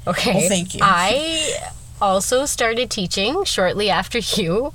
Okay. 0.05 0.33
Well, 0.41 0.49
thank 0.49 0.75
you. 0.75 0.81
I 0.83 1.55
also 1.99 2.45
started 2.45 2.91
teaching 2.91 3.43
shortly 3.45 3.89
after 3.89 4.17
you, 4.39 4.73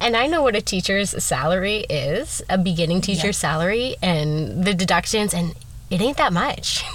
and 0.00 0.16
I 0.16 0.26
know 0.26 0.42
what 0.42 0.56
a 0.56 0.60
teacher's 0.62 1.10
salary 1.22 1.86
is, 1.88 2.42
a 2.50 2.58
beginning 2.58 3.02
teacher's 3.02 3.36
salary, 3.36 3.94
and 4.02 4.64
the 4.64 4.74
deductions, 4.74 5.32
and 5.32 5.54
it 5.90 6.00
ain't 6.00 6.16
that 6.16 6.32
much. 6.32 6.82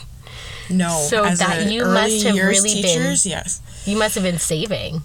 No, 0.69 1.05
So 1.09 1.23
as 1.25 1.39
that 1.39 1.71
you 1.71 1.83
must 1.85 2.23
have 2.23 2.35
really 2.35 2.81
been- 2.81 3.17
yes. 3.23 3.59
You 3.85 3.97
must 3.97 4.15
have 4.15 4.23
been 4.23 4.39
saving. 4.39 5.03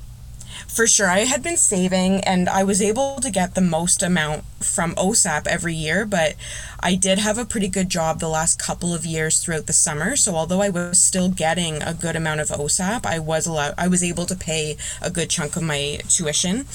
For 0.66 0.86
sure. 0.86 1.08
I 1.08 1.20
had 1.20 1.42
been 1.42 1.56
saving 1.56 2.20
and 2.24 2.48
I 2.48 2.62
was 2.62 2.80
able 2.82 3.16
to 3.20 3.30
get 3.30 3.54
the 3.54 3.60
most 3.60 4.02
amount 4.02 4.44
from 4.60 4.94
OSAP 4.96 5.46
every 5.46 5.74
year, 5.74 6.04
but 6.04 6.34
I 6.78 6.94
did 6.94 7.18
have 7.18 7.38
a 7.38 7.44
pretty 7.44 7.68
good 7.68 7.88
job 7.88 8.20
the 8.20 8.28
last 8.28 8.58
couple 8.58 8.94
of 8.94 9.04
years 9.06 9.40
throughout 9.40 9.66
the 9.66 9.72
summer. 9.72 10.14
So 10.14 10.36
although 10.36 10.60
I 10.62 10.68
was 10.68 11.00
still 11.00 11.30
getting 11.30 11.82
a 11.82 11.94
good 11.94 12.14
amount 12.16 12.40
of 12.40 12.48
OSAP, 12.50 13.06
I 13.06 13.18
was 13.18 13.46
allowed 13.46 13.74
I 13.78 13.88
was 13.88 14.04
able 14.04 14.26
to 14.26 14.36
pay 14.36 14.76
a 15.02 15.10
good 15.10 15.30
chunk 15.30 15.56
of 15.56 15.62
my 15.62 16.00
tuition. 16.08 16.66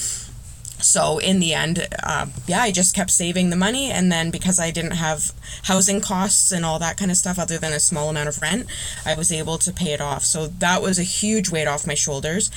So 0.83 1.17
in 1.17 1.39
the 1.39 1.53
end, 1.53 1.87
uh, 2.03 2.27
yeah, 2.47 2.61
I 2.61 2.71
just 2.71 2.95
kept 2.95 3.11
saving 3.11 3.49
the 3.49 3.55
money, 3.55 3.89
and 3.89 4.11
then 4.11 4.31
because 4.31 4.59
I 4.59 4.71
didn't 4.71 4.91
have 4.91 5.31
housing 5.63 6.01
costs 6.01 6.51
and 6.51 6.65
all 6.65 6.79
that 6.79 6.97
kind 6.97 7.09
of 7.09 7.17
stuff, 7.17 7.39
other 7.39 7.57
than 7.57 7.73
a 7.73 7.79
small 7.79 8.09
amount 8.09 8.29
of 8.29 8.41
rent, 8.41 8.67
I 9.05 9.15
was 9.15 9.31
able 9.31 9.57
to 9.59 9.71
pay 9.71 9.93
it 9.93 10.01
off. 10.01 10.23
So 10.23 10.47
that 10.47 10.81
was 10.81 10.99
a 10.99 11.03
huge 11.03 11.49
weight 11.49 11.67
off 11.67 11.87
my 11.87 11.93
shoulders, 11.95 12.51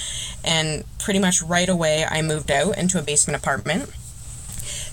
and 0.45 0.85
pretty 0.99 1.19
much 1.21 1.43
right 1.43 1.69
away, 1.69 2.05
I 2.05 2.23
moved 2.23 2.51
out 2.51 2.77
into 2.77 2.99
a 2.99 3.03
basement 3.03 3.41
apartment. 3.41 3.91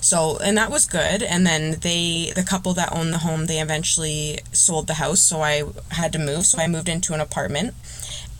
So 0.00 0.38
and 0.38 0.56
that 0.58 0.70
was 0.70 0.84
good. 0.84 1.22
And 1.22 1.46
then 1.46 1.80
they, 1.80 2.32
the 2.36 2.42
couple 2.42 2.74
that 2.74 2.92
owned 2.92 3.12
the 3.12 3.18
home, 3.18 3.46
they 3.46 3.58
eventually 3.60 4.40
sold 4.52 4.86
the 4.86 4.94
house, 4.94 5.20
so 5.20 5.40
I 5.40 5.64
had 5.90 6.12
to 6.12 6.18
move. 6.18 6.44
So 6.46 6.58
I 6.58 6.68
moved 6.68 6.88
into 6.88 7.14
an 7.14 7.20
apartment. 7.20 7.74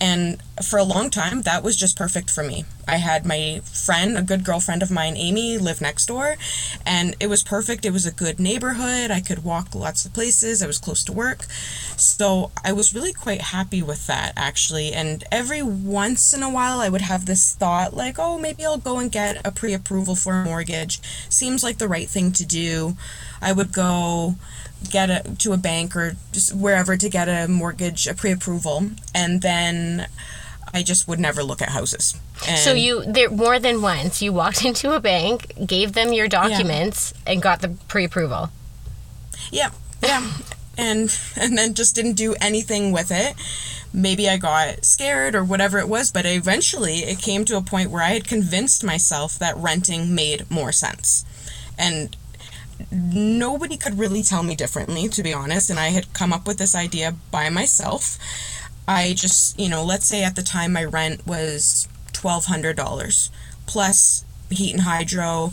And 0.00 0.42
for 0.62 0.78
a 0.78 0.84
long 0.84 1.10
time, 1.10 1.42
that 1.42 1.64
was 1.64 1.76
just 1.76 1.96
perfect 1.96 2.30
for 2.30 2.44
me. 2.44 2.64
I 2.86 2.96
had 2.96 3.26
my 3.26 3.60
friend, 3.64 4.16
a 4.16 4.22
good 4.22 4.44
girlfriend 4.44 4.82
of 4.82 4.90
mine, 4.90 5.16
Amy, 5.16 5.58
live 5.58 5.80
next 5.80 6.06
door, 6.06 6.36
and 6.86 7.16
it 7.18 7.28
was 7.28 7.42
perfect. 7.42 7.84
It 7.84 7.92
was 7.92 8.06
a 8.06 8.12
good 8.12 8.38
neighborhood. 8.38 9.10
I 9.10 9.20
could 9.20 9.42
walk 9.42 9.74
lots 9.74 10.04
of 10.04 10.12
places. 10.12 10.62
I 10.62 10.66
was 10.66 10.78
close 10.78 11.02
to 11.04 11.12
work. 11.12 11.44
So 11.96 12.52
I 12.64 12.72
was 12.72 12.94
really 12.94 13.12
quite 13.12 13.40
happy 13.40 13.82
with 13.82 14.06
that, 14.06 14.32
actually. 14.36 14.92
And 14.92 15.24
every 15.32 15.62
once 15.62 16.32
in 16.32 16.42
a 16.42 16.50
while, 16.50 16.78
I 16.78 16.88
would 16.88 17.00
have 17.00 17.26
this 17.26 17.54
thought 17.54 17.94
like, 17.94 18.16
oh, 18.18 18.38
maybe 18.38 18.64
I'll 18.64 18.78
go 18.78 18.98
and 18.98 19.10
get 19.10 19.44
a 19.44 19.50
pre 19.50 19.74
approval 19.74 20.14
for 20.14 20.34
a 20.34 20.44
mortgage. 20.44 21.00
Seems 21.28 21.64
like 21.64 21.78
the 21.78 21.88
right 21.88 22.08
thing 22.08 22.30
to 22.32 22.44
do. 22.44 22.96
I 23.42 23.52
would 23.52 23.72
go 23.72 24.36
get 24.90 25.10
a 25.10 25.34
to 25.38 25.52
a 25.52 25.56
bank 25.56 25.96
or 25.96 26.16
just 26.32 26.54
wherever 26.54 26.96
to 26.96 27.08
get 27.08 27.28
a 27.28 27.48
mortgage 27.48 28.06
a 28.06 28.14
pre-approval 28.14 28.90
and 29.14 29.42
then 29.42 30.06
I 30.74 30.82
just 30.82 31.06
would 31.06 31.20
never 31.20 31.42
look 31.44 31.62
at 31.62 31.68
houses. 31.70 32.14
And 32.46 32.58
So 32.58 32.74
you 32.74 33.04
there 33.06 33.30
more 33.30 33.60
than 33.60 33.80
once 33.80 34.20
you 34.20 34.32
walked 34.32 34.64
into 34.70 34.92
a 34.92 35.00
bank, 35.00 35.54
gave 35.64 35.92
them 35.92 36.12
your 36.12 36.28
documents, 36.28 37.14
and 37.26 37.40
got 37.40 37.60
the 37.62 37.68
pre-approval. 37.88 38.50
Yeah, 39.50 39.70
yeah. 40.02 40.30
And 40.76 41.16
and 41.36 41.56
then 41.56 41.74
just 41.74 41.94
didn't 41.94 42.14
do 42.14 42.34
anything 42.40 42.90
with 42.90 43.12
it. 43.12 43.36
Maybe 43.92 44.28
I 44.28 44.38
got 44.38 44.84
scared 44.84 45.36
or 45.36 45.44
whatever 45.44 45.78
it 45.78 45.88
was, 45.88 46.10
but 46.10 46.26
eventually 46.26 47.04
it 47.04 47.20
came 47.20 47.44
to 47.44 47.56
a 47.56 47.62
point 47.62 47.92
where 47.92 48.02
I 48.02 48.08
had 48.08 48.26
convinced 48.26 48.82
myself 48.82 49.38
that 49.38 49.56
renting 49.56 50.16
made 50.16 50.50
more 50.50 50.72
sense. 50.72 51.24
And 51.78 52.16
nobody 52.90 53.76
could 53.76 54.00
really 54.00 54.24
tell 54.24 54.42
me 54.42 54.56
differently, 54.56 55.08
to 55.10 55.22
be 55.22 55.32
honest, 55.32 55.70
and 55.70 55.78
I 55.78 55.88
had 55.88 56.12
come 56.12 56.32
up 56.32 56.44
with 56.44 56.58
this 56.58 56.74
idea 56.74 57.14
by 57.30 57.50
myself. 57.50 58.18
I 58.86 59.14
just, 59.14 59.58
you 59.58 59.68
know, 59.68 59.84
let's 59.84 60.06
say 60.06 60.22
at 60.24 60.36
the 60.36 60.42
time 60.42 60.72
my 60.72 60.84
rent 60.84 61.26
was 61.26 61.88
$1200 62.12 63.30
plus 63.66 64.24
heat 64.50 64.72
and 64.72 64.82
hydro, 64.82 65.52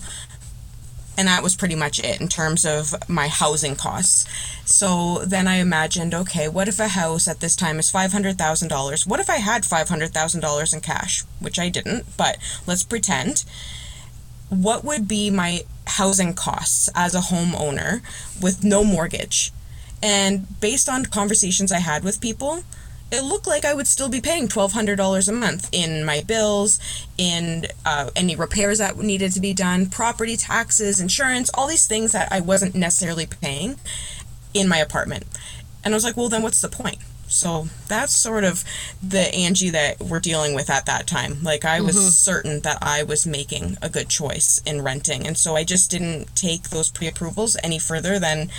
and 1.17 1.27
that 1.27 1.43
was 1.43 1.55
pretty 1.55 1.75
much 1.75 1.99
it 1.99 2.19
in 2.19 2.27
terms 2.27 2.65
of 2.65 2.93
my 3.07 3.27
housing 3.27 3.75
costs. 3.75 4.25
So 4.65 5.19
then 5.25 5.47
I 5.47 5.55
imagined, 5.55 6.13
okay, 6.13 6.47
what 6.47 6.67
if 6.67 6.79
a 6.79 6.89
house 6.89 7.27
at 7.27 7.41
this 7.41 7.55
time 7.55 7.79
is 7.79 7.91
$500,000? 7.91 9.07
What 9.07 9.19
if 9.19 9.29
I 9.29 9.37
had 9.37 9.63
$500,000 9.63 10.73
in 10.73 10.81
cash? 10.81 11.23
Which 11.39 11.59
I 11.59 11.69
didn't, 11.69 12.05
but 12.17 12.37
let's 12.65 12.83
pretend. 12.83 13.43
What 14.49 14.83
would 14.83 15.07
be 15.07 15.29
my 15.29 15.61
housing 15.87 16.33
costs 16.33 16.89
as 16.95 17.15
a 17.15 17.19
homeowner 17.19 18.01
with 18.41 18.63
no 18.63 18.83
mortgage? 18.83 19.51
And 20.03 20.59
based 20.59 20.89
on 20.89 21.05
conversations 21.05 21.71
I 21.71 21.79
had 21.79 22.03
with 22.03 22.19
people, 22.19 22.63
it 23.11 23.23
looked 23.23 23.47
like 23.47 23.65
I 23.65 23.73
would 23.73 23.87
still 23.87 24.09
be 24.09 24.21
paying 24.21 24.47
$1,200 24.47 25.27
a 25.27 25.31
month 25.31 25.69
in 25.71 26.05
my 26.05 26.21
bills, 26.21 26.79
in 27.17 27.67
uh, 27.85 28.09
any 28.15 28.35
repairs 28.35 28.77
that 28.77 28.97
needed 28.97 29.33
to 29.33 29.41
be 29.41 29.53
done, 29.53 29.87
property 29.87 30.37
taxes, 30.37 30.99
insurance, 30.99 31.51
all 31.53 31.67
these 31.67 31.87
things 31.87 32.13
that 32.13 32.31
I 32.31 32.39
wasn't 32.39 32.73
necessarily 32.73 33.25
paying 33.25 33.77
in 34.53 34.67
my 34.67 34.77
apartment. 34.77 35.25
And 35.83 35.93
I 35.93 35.97
was 35.97 36.03
like, 36.03 36.15
well, 36.15 36.29
then 36.29 36.41
what's 36.41 36.61
the 36.61 36.69
point? 36.69 36.99
So 37.27 37.67
that's 37.87 38.13
sort 38.13 38.43
of 38.43 38.63
the 39.01 39.33
Angie 39.33 39.69
that 39.69 39.99
we're 39.99 40.19
dealing 40.19 40.53
with 40.53 40.69
at 40.69 40.85
that 40.85 41.07
time. 41.07 41.41
Like, 41.41 41.63
I 41.63 41.79
was 41.79 42.17
certain 42.17 42.59
that 42.61 42.77
I 42.81 43.03
was 43.03 43.25
making 43.25 43.77
a 43.81 43.89
good 43.89 44.09
choice 44.09 44.61
in 44.65 44.81
renting. 44.81 45.25
And 45.25 45.37
so 45.37 45.55
I 45.55 45.63
just 45.63 45.89
didn't 45.89 46.35
take 46.35 46.69
those 46.69 46.89
pre 46.89 47.07
approvals 47.07 47.55
any 47.63 47.79
further 47.79 48.19
than 48.19 48.49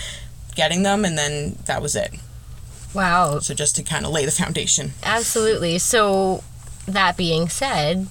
getting 0.54 0.82
them, 0.82 1.04
and 1.04 1.16
then 1.18 1.59
that 1.66 1.82
was 1.82 1.94
it. 1.94 2.14
Wow, 2.95 3.39
So 3.39 3.55
just 3.55 3.77
to 3.77 3.83
kind 3.83 4.05
of 4.05 4.13
lay 4.13 4.25
the 4.25 4.31
foundation. 4.31 4.93
absolutely. 5.03 5.79
So 5.79 6.43
that 6.87 7.17
being 7.17 7.49
said, 7.49 8.07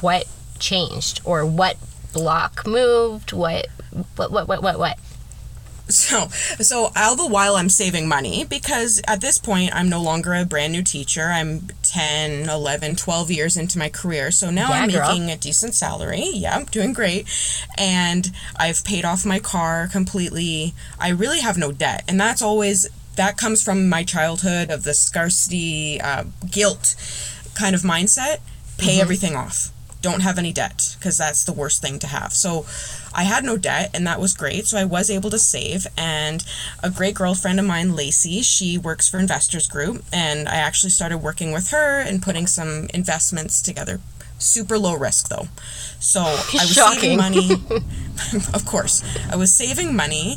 what 0.00 0.26
changed 0.58 1.20
or 1.24 1.44
what 1.44 1.76
block 2.12 2.66
moved? 2.66 3.32
What 3.32 3.66
what 4.16 4.30
what 4.30 4.46
what 4.48 4.62
what 4.62 4.78
what? 4.78 4.98
So, 5.88 6.28
so 6.60 6.92
all 6.94 7.16
the 7.16 7.26
while 7.26 7.56
I'm 7.56 7.68
saving 7.68 8.06
money 8.06 8.44
because 8.44 9.02
at 9.08 9.20
this 9.20 9.38
point 9.38 9.74
I'm 9.74 9.88
no 9.88 10.00
longer 10.00 10.34
a 10.34 10.44
brand 10.44 10.72
new 10.72 10.84
teacher. 10.84 11.22
I'm 11.32 11.66
10, 11.82 12.48
11, 12.48 12.94
12 12.94 13.30
years 13.32 13.56
into 13.56 13.76
my 13.76 13.88
career. 13.88 14.30
So 14.30 14.50
now 14.50 14.68
Yeah, 14.68 14.82
I'm 14.82 14.88
girl. 14.90 15.08
making 15.08 15.30
a 15.32 15.36
decent 15.36 15.74
salary. 15.74 16.30
Yeah, 16.32 16.54
I'm 16.56 16.66
doing 16.66 16.92
great. 16.92 17.26
And 17.76 18.30
I've 18.54 18.84
paid 18.84 19.04
off 19.04 19.26
my 19.26 19.40
car 19.40 19.88
completely. 19.88 20.74
I 21.00 21.08
really 21.08 21.40
have 21.40 21.58
no 21.58 21.72
debt. 21.72 22.04
And 22.06 22.20
that's 22.20 22.40
always 22.40 22.88
that 23.20 23.36
comes 23.36 23.62
from 23.62 23.86
my 23.86 24.02
childhood 24.02 24.70
of 24.70 24.82
the 24.82 24.94
scarcity 24.94 26.00
uh, 26.00 26.24
guilt 26.50 26.96
kind 27.54 27.74
of 27.74 27.82
mindset. 27.82 28.38
Pay 28.78 28.98
everything 28.98 29.36
off. 29.36 29.68
Don't 30.00 30.22
have 30.22 30.38
any 30.38 30.54
debt 30.54 30.96
because 30.98 31.18
that's 31.18 31.44
the 31.44 31.52
worst 31.52 31.82
thing 31.82 31.98
to 31.98 32.06
have. 32.06 32.32
So 32.32 32.64
I 33.12 33.24
had 33.24 33.44
no 33.44 33.58
debt 33.58 33.90
and 33.92 34.06
that 34.06 34.20
was 34.20 34.32
great. 34.32 34.64
So 34.64 34.78
I 34.78 34.86
was 34.86 35.10
able 35.10 35.28
to 35.28 35.38
save. 35.38 35.86
And 35.98 36.42
a 36.82 36.88
great 36.88 37.14
girlfriend 37.14 37.60
of 37.60 37.66
mine, 37.66 37.94
Lacey, 37.94 38.40
she 38.40 38.78
works 38.78 39.06
for 39.06 39.18
Investors 39.18 39.66
Group. 39.66 40.02
And 40.10 40.48
I 40.48 40.54
actually 40.54 40.88
started 40.88 41.18
working 41.18 41.52
with 41.52 41.68
her 41.72 42.00
and 42.00 42.22
putting 42.22 42.46
some 42.46 42.88
investments 42.94 43.60
together. 43.60 44.00
Super 44.40 44.78
low 44.78 44.94
risk 44.96 45.28
though. 45.28 45.48
So 46.00 46.20
I 46.24 46.32
was 46.52 46.72
Shocking. 46.72 47.00
saving 47.00 47.16
money. 47.18 47.50
of 48.54 48.64
course. 48.66 49.02
I 49.30 49.36
was 49.36 49.52
saving 49.52 49.94
money 49.94 50.36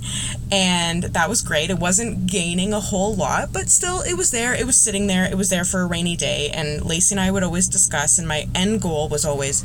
and 0.51 1.03
that 1.03 1.29
was 1.29 1.41
great. 1.41 1.69
It 1.69 1.79
wasn't 1.79 2.27
gaining 2.27 2.73
a 2.73 2.79
whole 2.79 3.15
lot, 3.15 3.51
but 3.51 3.69
still 3.69 4.01
it 4.01 4.15
was 4.15 4.31
there. 4.31 4.53
It 4.53 4.65
was 4.65 4.79
sitting 4.79 5.07
there. 5.07 5.25
It 5.25 5.35
was 5.35 5.49
there 5.49 5.65
for 5.65 5.81
a 5.81 5.87
rainy 5.87 6.15
day. 6.15 6.49
And 6.53 6.85
Lacey 6.85 7.15
and 7.15 7.19
I 7.19 7.31
would 7.31 7.43
always 7.43 7.67
discuss, 7.67 8.17
and 8.17 8.27
my 8.27 8.47
end 8.55 8.81
goal 8.81 9.09
was 9.09 9.25
always 9.25 9.63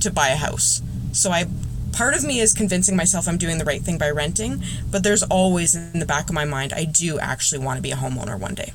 to 0.00 0.10
buy 0.10 0.28
a 0.28 0.36
house. 0.36 0.82
So 1.12 1.30
I 1.30 1.46
part 1.92 2.14
of 2.14 2.24
me 2.24 2.40
is 2.40 2.52
convincing 2.52 2.96
myself 2.96 3.28
I'm 3.28 3.36
doing 3.36 3.58
the 3.58 3.64
right 3.64 3.82
thing 3.82 3.98
by 3.98 4.10
renting, 4.10 4.62
but 4.90 5.02
there's 5.02 5.22
always 5.24 5.74
in 5.74 5.98
the 5.98 6.06
back 6.06 6.28
of 6.28 6.34
my 6.34 6.44
mind 6.44 6.72
I 6.72 6.84
do 6.84 7.18
actually 7.18 7.64
want 7.64 7.78
to 7.78 7.82
be 7.82 7.90
a 7.90 7.96
homeowner 7.96 8.38
one 8.38 8.54
day. 8.54 8.72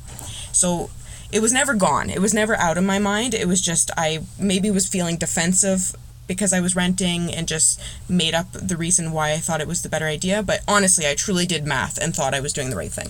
So 0.51 0.89
it 1.35 1.41
was 1.41 1.51
never 1.51 1.73
gone. 1.73 2.09
It 2.09 2.21
was 2.21 2.33
never 2.33 2.55
out 2.55 2.77
of 2.77 2.85
my 2.85 2.97
mind. 2.97 3.33
It 3.33 3.45
was 3.45 3.59
just 3.59 3.91
I 3.97 4.19
maybe 4.39 4.71
was 4.71 4.87
feeling 4.87 5.17
defensive 5.17 5.93
because 6.27 6.53
I 6.53 6.61
was 6.61 6.77
renting 6.77 7.29
and 7.29 7.45
just 7.45 7.81
made 8.07 8.33
up 8.33 8.53
the 8.53 8.77
reason 8.77 9.11
why 9.11 9.33
I 9.33 9.39
thought 9.39 9.59
it 9.59 9.67
was 9.67 9.81
the 9.81 9.89
better 9.89 10.05
idea. 10.05 10.41
But 10.41 10.61
honestly, 10.65 11.05
I 11.05 11.13
truly 11.13 11.45
did 11.45 11.65
math 11.65 12.01
and 12.01 12.15
thought 12.15 12.33
I 12.33 12.39
was 12.39 12.53
doing 12.53 12.69
the 12.69 12.77
right 12.77 12.91
thing. 12.91 13.09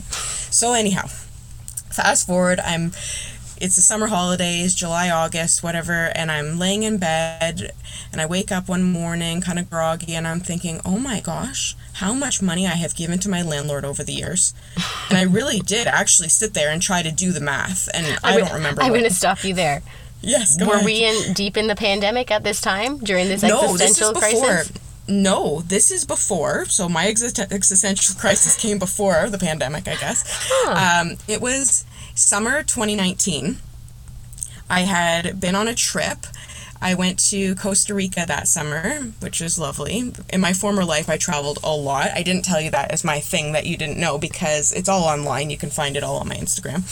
So 0.50 0.74
anyhow, 0.74 1.05
fast 1.05 2.25
forward, 2.25 2.60
I'm 2.60 2.94
it's 3.62 3.75
the 3.75 3.84
summer 3.84 4.08
holidays, 4.08 4.74
July, 4.74 5.12
August, 5.12 5.62
whatever, 5.62 6.12
and 6.15 6.32
I'm 6.32 6.58
laying 6.58 6.82
in 6.82 6.98
bed 6.98 7.74
and 8.12 8.20
I 8.20 8.25
wake 8.25 8.51
up 8.51 8.67
one 8.67 8.82
morning 8.82 9.39
kind 9.39 9.60
of 9.60 9.70
groggy 9.70 10.15
and 10.15 10.27
I'm 10.27 10.39
thinking, 10.39 10.82
oh 10.84 10.98
my 10.98 11.20
gosh, 11.20 11.75
how 11.96 12.14
much 12.14 12.42
money 12.42 12.68
I 12.68 12.72
have 12.72 12.94
given 12.94 13.20
to 13.20 13.30
my 13.30 13.42
landlord 13.42 13.86
over 13.86 14.04
the 14.04 14.12
years. 14.12 14.54
and 15.10 15.18
I 15.18 15.24
really 15.24 15.60
did 15.60 15.88
actually 15.88 16.30
sit 16.30 16.54
there 16.54 16.70
and 16.70 16.82
try 16.82 17.02
to 17.02 17.12
do 17.12 17.32
the 17.32 17.40
math, 17.40 17.90
and 17.94 18.20
I, 18.24 18.34
I 18.36 18.38
don't 18.38 18.54
remember. 18.54 18.82
I'm 18.82 18.92
going 18.92 19.04
to 19.04 19.14
stop 19.14 19.44
you 19.44 19.54
there. 19.54 19.82
Yes, 20.22 20.60
Were 20.60 20.74
ahead. 20.74 20.86
we 20.86 21.06
in 21.06 21.34
deep 21.34 21.56
in 21.56 21.68
the 21.68 21.75
pandemic 21.75 22.32
at 22.32 22.44
this 22.44 22.60
time 22.60 22.98
during 22.98 23.28
this 23.28 23.44
no, 23.44 23.64
existential 23.64 24.14
this 24.14 24.34
is 24.34 24.42
crisis? 24.42 24.72
No, 25.08 25.62
this 25.62 25.92
is 25.92 26.04
before. 26.04 26.66
So 26.66 26.90
my 26.90 27.08
existential 27.08 28.16
crisis 28.20 28.60
came 28.60 28.80
before 28.80 29.30
the 29.30 29.38
pandemic, 29.38 29.88
I 29.88 29.96
guess. 29.96 30.24
Huh. 30.28 31.02
Um, 31.02 31.18
it 31.28 31.42
was 31.42 31.86
summer 32.16 32.64
2019. 32.64 33.60
I 34.70 34.82
had 34.82 35.40
been 35.40 35.54
on 35.54 35.68
a 35.68 35.75
trip. 35.75 36.25
I 36.86 36.94
went 36.94 37.18
to 37.32 37.56
Costa 37.56 37.96
Rica 37.96 38.25
that 38.27 38.48
summer, 38.48 39.12
which 39.20 39.42
was 39.42 39.58
lovely. 39.58 40.13
In 40.30 40.39
my 40.39 40.54
former 40.54 40.86
life, 40.86 41.10
I 41.10 41.18
traveled 41.18 41.58
a 41.63 41.75
lot. 41.75 42.12
I 42.13 42.22
didn't 42.22 42.46
tell 42.46 42.62
you 42.62 42.70
that 42.70 42.92
as 42.92 43.04
my 43.04 43.20
thing 43.20 43.54
that 43.54 43.65
you 43.65 43.75
didn't 43.75 43.98
know 43.98 44.20
because 44.20 44.72
it's 44.72 44.88
all 44.88 45.06
online. 45.06 45.50
You 45.50 45.58
can 45.58 45.72
find 45.72 45.98
it 45.98 46.04
all 46.04 46.18
on 46.18 46.27
my 46.27 46.36
Instagram. 46.36 46.84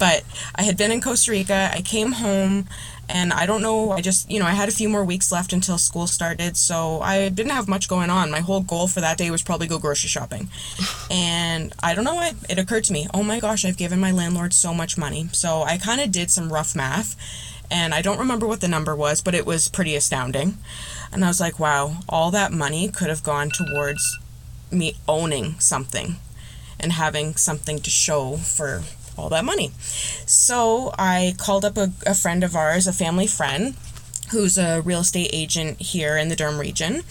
But 0.00 0.24
I 0.56 0.62
had 0.62 0.76
been 0.76 0.90
in 0.90 1.00
Costa 1.00 1.30
Rica. 1.30 1.70
I 1.72 1.80
came 1.80 2.10
home 2.10 2.66
and 3.08 3.32
I 3.32 3.46
don't 3.46 3.62
know, 3.62 3.92
I 3.92 4.00
just, 4.00 4.28
you 4.28 4.40
know, 4.40 4.46
I 4.46 4.50
had 4.50 4.68
a 4.68 4.72
few 4.72 4.88
more 4.88 5.04
weeks 5.04 5.30
left 5.30 5.52
until 5.52 5.78
school 5.78 6.06
started, 6.08 6.56
so 6.56 7.00
I 7.00 7.28
didn't 7.28 7.52
have 7.52 7.68
much 7.68 7.88
going 7.88 8.10
on. 8.10 8.32
My 8.32 8.40
whole 8.40 8.62
goal 8.62 8.88
for 8.88 9.00
that 9.00 9.16
day 9.16 9.30
was 9.30 9.42
probably 9.42 9.68
go 9.68 9.78
grocery 9.78 10.08
shopping. 10.08 10.48
and 11.10 11.72
I 11.82 11.94
don't 11.94 12.04
know 12.04 12.16
why, 12.16 12.32
it 12.50 12.58
occurred 12.58 12.84
to 12.84 12.92
me, 12.92 13.06
oh 13.14 13.22
my 13.22 13.38
gosh, 13.38 13.64
I've 13.64 13.76
given 13.76 14.00
my 14.00 14.10
landlord 14.10 14.52
so 14.52 14.74
much 14.74 14.98
money. 14.98 15.28
So 15.32 15.62
I 15.62 15.78
kind 15.78 16.00
of 16.00 16.10
did 16.10 16.32
some 16.32 16.52
rough 16.52 16.74
math, 16.74 17.14
and 17.70 17.94
I 17.94 18.02
don't 18.02 18.18
remember 18.18 18.46
what 18.46 18.60
the 18.60 18.68
number 18.68 18.94
was, 18.94 19.20
but 19.20 19.34
it 19.34 19.46
was 19.46 19.68
pretty 19.68 19.94
astounding. 19.94 20.58
And 21.12 21.24
I 21.24 21.28
was 21.28 21.40
like, 21.40 21.58
wow, 21.58 21.98
all 22.08 22.30
that 22.30 22.52
money 22.52 22.88
could 22.88 23.08
have 23.08 23.22
gone 23.22 23.50
towards 23.50 24.18
me 24.70 24.96
owning 25.08 25.58
something 25.60 26.16
and 26.78 26.92
having 26.92 27.36
something 27.36 27.78
to 27.78 27.90
show 27.90 28.36
for 28.36 28.82
all 29.16 29.28
that 29.30 29.44
money. 29.44 29.70
So 30.26 30.92
I 30.98 31.34
called 31.38 31.64
up 31.64 31.76
a, 31.76 31.92
a 32.06 32.14
friend 32.14 32.44
of 32.44 32.54
ours, 32.54 32.86
a 32.86 32.92
family 32.92 33.26
friend, 33.26 33.74
who's 34.30 34.58
a 34.58 34.80
real 34.82 35.00
estate 35.00 35.30
agent 35.32 35.80
here 35.80 36.16
in 36.16 36.28
the 36.28 36.36
Durham 36.36 36.58
region. 36.58 37.02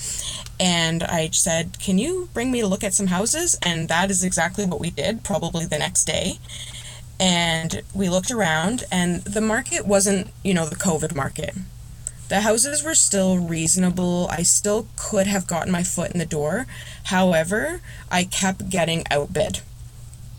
And 0.60 1.04
I 1.04 1.30
said, 1.32 1.80
Can 1.80 1.98
you 1.98 2.30
bring 2.34 2.52
me 2.52 2.62
to 2.62 2.68
look 2.68 2.84
at 2.84 2.94
some 2.94 3.08
houses? 3.08 3.58
And 3.62 3.88
that 3.90 4.12
is 4.12 4.24
exactly 4.24 4.66
what 4.66 4.80
we 4.80 4.90
did, 4.90 5.24
probably 5.24 5.66
the 5.66 5.80
next 5.80 6.06
day. 6.06 6.40
And 7.20 7.82
we 7.94 8.10
looked 8.10 8.32
around, 8.32 8.84
and 8.92 9.22
the 9.24 9.42
market 9.42 9.88
wasn't, 9.88 10.28
you 10.44 10.54
know, 10.54 10.66
the 10.66 10.76
COVID 10.76 11.16
market. 11.16 11.56
The 12.28 12.42
houses 12.42 12.84
were 12.84 12.96
still 12.96 13.38
reasonable. 13.38 14.28
I 14.32 14.42
still 14.44 14.88
could 14.98 15.28
have 15.28 15.48
gotten 15.48 15.72
my 15.72 15.84
foot 15.84 16.12
in 16.12 16.20
the 16.20 16.26
door. 16.26 16.66
However, 17.06 17.82
I 18.10 18.24
kept 18.24 18.70
getting 18.70 19.04
outbid. 19.12 19.62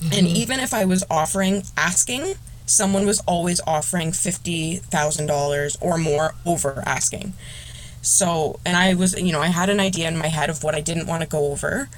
Mm-hmm. 0.00 0.12
And 0.12 0.26
even 0.26 0.60
if 0.60 0.74
I 0.74 0.84
was 0.84 1.04
offering, 1.08 1.62
asking, 1.76 2.34
someone 2.66 3.06
was 3.06 3.20
always 3.20 3.60
offering 3.66 4.10
$50,000 4.10 5.76
or 5.80 5.96
more 5.96 6.34
over 6.44 6.82
asking. 6.84 7.32
So, 8.02 8.60
and 8.66 8.76
I 8.76 8.94
was, 8.94 9.20
you 9.20 9.32
know, 9.32 9.40
I 9.40 9.48
had 9.48 9.70
an 9.70 9.80
idea 9.80 10.08
in 10.08 10.16
my 10.16 10.28
head 10.28 10.50
of 10.50 10.62
what 10.62 10.74
I 10.74 10.80
didn't 10.80 11.06
want 11.06 11.22
to 11.22 11.28
go 11.28 11.52
over. 11.52 11.88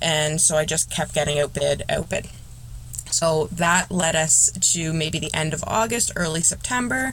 And 0.00 0.40
so 0.40 0.56
I 0.56 0.64
just 0.64 0.90
kept 0.90 1.14
getting 1.14 1.38
outbid, 1.38 1.82
outbid. 1.88 2.28
So 3.14 3.46
that 3.52 3.92
led 3.92 4.16
us 4.16 4.50
to 4.72 4.92
maybe 4.92 5.20
the 5.20 5.32
end 5.32 5.54
of 5.54 5.62
August, 5.68 6.10
early 6.16 6.42
September, 6.42 7.12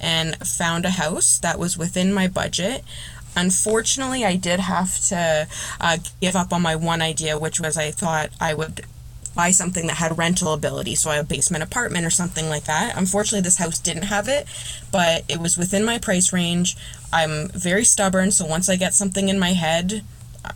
and 0.00 0.36
found 0.46 0.84
a 0.84 0.90
house 0.90 1.38
that 1.38 1.58
was 1.58 1.76
within 1.76 2.12
my 2.12 2.28
budget. 2.28 2.84
Unfortunately, 3.36 4.24
I 4.24 4.36
did 4.36 4.60
have 4.60 5.00
to 5.06 5.48
uh, 5.80 5.98
give 6.20 6.36
up 6.36 6.52
on 6.52 6.62
my 6.62 6.76
one 6.76 7.02
idea, 7.02 7.36
which 7.36 7.58
was 7.58 7.76
I 7.76 7.90
thought 7.90 8.30
I 8.40 8.54
would 8.54 8.86
buy 9.34 9.50
something 9.50 9.88
that 9.88 9.96
had 9.96 10.16
rental 10.16 10.52
ability, 10.52 10.94
so 10.94 11.10
a 11.10 11.24
basement 11.24 11.64
apartment 11.64 12.06
or 12.06 12.10
something 12.10 12.48
like 12.48 12.64
that. 12.64 12.96
Unfortunately, 12.96 13.40
this 13.40 13.58
house 13.58 13.80
didn't 13.80 14.04
have 14.04 14.28
it, 14.28 14.46
but 14.92 15.24
it 15.28 15.40
was 15.40 15.58
within 15.58 15.84
my 15.84 15.98
price 15.98 16.32
range. 16.32 16.76
I'm 17.12 17.48
very 17.48 17.84
stubborn, 17.84 18.30
so 18.30 18.46
once 18.46 18.68
I 18.68 18.76
get 18.76 18.94
something 18.94 19.28
in 19.28 19.40
my 19.40 19.54
head, 19.54 20.04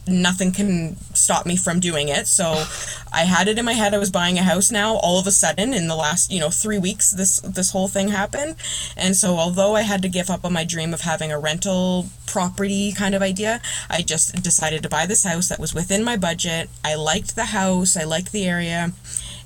nothing 0.07 0.53
can 0.53 0.97
stop 1.15 1.47
me 1.47 1.57
from 1.57 1.81
doing 1.81 2.09
it. 2.09 2.27
So 2.27 2.65
I 3.13 3.25
had 3.25 3.49
it 3.49 3.59
in 3.59 3.65
my 3.65 3.73
head 3.73 3.95
I 3.95 3.99
was 3.99 4.11
buying 4.11 4.39
a 4.39 4.43
house 4.43 4.71
now. 4.71 4.97
All 4.97 5.19
of 5.19 5.27
a 5.27 5.31
sudden 5.31 5.73
in 5.73 5.89
the 5.89 5.97
last, 5.97 6.31
you 6.31 6.41
know, 6.41 6.51
3 6.51 6.79
weeks 6.79 7.11
this 7.11 7.41
this 7.41 7.71
whole 7.73 7.89
thing 7.89 8.09
happened. 8.09 8.57
And 8.97 9.17
so 9.17 9.37
although 9.37 9.77
I 9.77 9.83
had 9.83 10.03
to 10.03 10.09
give 10.09 10.31
up 10.31 10.45
on 10.45 10.53
my 10.53 10.65
dream 10.65 10.95
of 10.95 11.03
having 11.03 11.33
a 11.33 11.39
rental 11.39 12.07
property 12.27 12.93
kind 12.93 13.15
of 13.15 13.23
idea, 13.23 13.61
I 13.89 14.03
just 14.03 14.43
decided 14.43 14.83
to 14.83 14.89
buy 14.89 15.07
this 15.07 15.25
house 15.25 15.49
that 15.49 15.59
was 15.59 15.75
within 15.75 16.05
my 16.05 16.17
budget. 16.17 16.69
I 16.85 16.95
liked 16.95 17.37
the 17.37 17.47
house, 17.47 17.97
I 17.97 18.05
liked 18.05 18.33
the 18.33 18.47
area, 18.47 18.93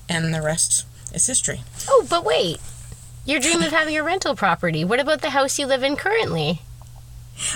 and 0.09 0.35
the 0.35 0.43
rest 0.43 0.87
is 1.13 1.27
history. 1.27 1.63
Oh, 1.89 2.07
but 2.09 2.25
wait. 2.25 2.59
Your 3.25 3.39
dream 3.39 3.63
of 3.63 3.71
having 3.71 3.97
a 3.97 4.03
rental 4.03 4.35
property. 4.35 4.85
What 4.85 4.99
about 4.99 5.21
the 5.21 5.31
house 5.31 5.57
you 5.57 5.67
live 5.67 5.85
in 5.85 5.95
currently? 5.95 6.63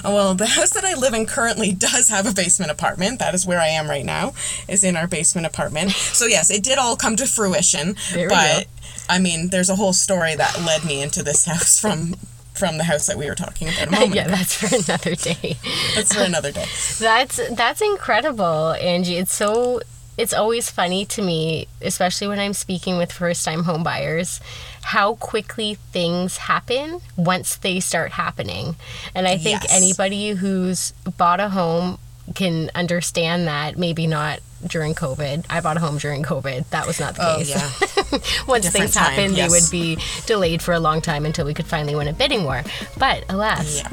Uh, 0.04 0.10
well, 0.10 0.34
the 0.34 0.46
house 0.46 0.70
that 0.70 0.84
I 0.84 0.94
live 0.94 1.14
in 1.14 1.26
currently 1.26 1.72
does 1.88 2.08
have 2.08 2.26
a 2.26 2.32
basement 2.32 2.70
apartment. 2.70 3.18
That 3.18 3.34
is 3.34 3.46
where 3.46 3.60
I 3.60 3.68
am 3.68 3.88
right 3.88 4.04
now, 4.04 4.34
is 4.68 4.82
in 4.84 4.96
our 4.96 5.06
basement 5.06 5.46
apartment. 5.46 5.92
So 5.92 6.26
yes, 6.26 6.50
it 6.50 6.62
did 6.62 6.78
all 6.78 6.96
come 6.96 7.16
to 7.16 7.26
fruition. 7.26 7.96
But 8.14 8.66
I 9.08 9.18
mean, 9.18 9.48
there's 9.48 9.70
a 9.70 9.76
whole 9.76 9.92
story 9.92 10.34
that 10.34 10.60
led 10.64 10.84
me 10.84 11.02
into 11.02 11.22
this 11.22 11.44
house 11.52 11.80
from 11.80 12.14
from 12.54 12.78
the 12.78 12.84
house 12.84 13.06
that 13.06 13.18
we 13.18 13.26
were 13.26 13.34
talking 13.34 13.68
about 13.68 13.88
a 13.88 13.90
moment 14.00 14.14
yeah, 14.14 14.28
that's 14.28 14.54
for 14.54 14.74
another 14.74 15.14
day. 15.14 15.58
that's 15.94 16.14
for 16.14 16.22
another 16.22 16.50
day. 16.50 16.64
that's 16.98 17.38
that's 17.54 17.82
incredible, 17.82 18.72
Angie. 18.80 19.16
It's 19.16 19.34
so 19.34 19.80
it's 20.16 20.32
always 20.32 20.70
funny 20.70 21.04
to 21.06 21.22
me, 21.22 21.68
especially 21.82 22.28
when 22.28 22.38
I'm 22.38 22.54
speaking 22.54 22.96
with 22.96 23.12
first 23.12 23.44
time 23.44 23.64
home 23.64 23.82
buyers, 23.82 24.40
how 24.82 25.14
quickly 25.16 25.74
things 25.92 26.36
happen 26.38 27.00
once 27.16 27.56
they 27.56 27.80
start 27.80 28.12
happening. 28.12 28.76
And 29.14 29.26
I 29.26 29.36
think 29.36 29.62
yes. 29.62 29.76
anybody 29.76 30.30
who's 30.30 30.92
bought 31.18 31.40
a 31.40 31.48
home 31.48 31.98
can 32.34 32.70
understand 32.74 33.46
that 33.46 33.76
maybe 33.78 34.06
not 34.06 34.40
during 34.66 34.94
COVID. 34.94 35.46
I 35.50 35.60
bought 35.60 35.76
a 35.76 35.80
home 35.80 35.98
during 35.98 36.22
COVID. 36.22 36.68
That 36.70 36.86
was 36.86 36.98
not 36.98 37.14
the 37.14 37.28
oh, 37.28 37.36
case. 37.38 37.50
Yeah. 37.50 38.18
Once 38.48 38.68
things 38.70 38.94
happened, 38.94 39.36
yes. 39.36 39.50
they 39.50 39.60
would 39.60 39.70
be 39.70 40.02
delayed 40.26 40.62
for 40.62 40.72
a 40.72 40.80
long 40.80 41.00
time 41.00 41.26
until 41.26 41.44
we 41.44 41.54
could 41.54 41.66
finally 41.66 41.94
win 41.94 42.08
a 42.08 42.12
bidding 42.12 42.44
war. 42.44 42.62
But 42.98 43.24
alas, 43.28 43.78
yeah. 43.78 43.90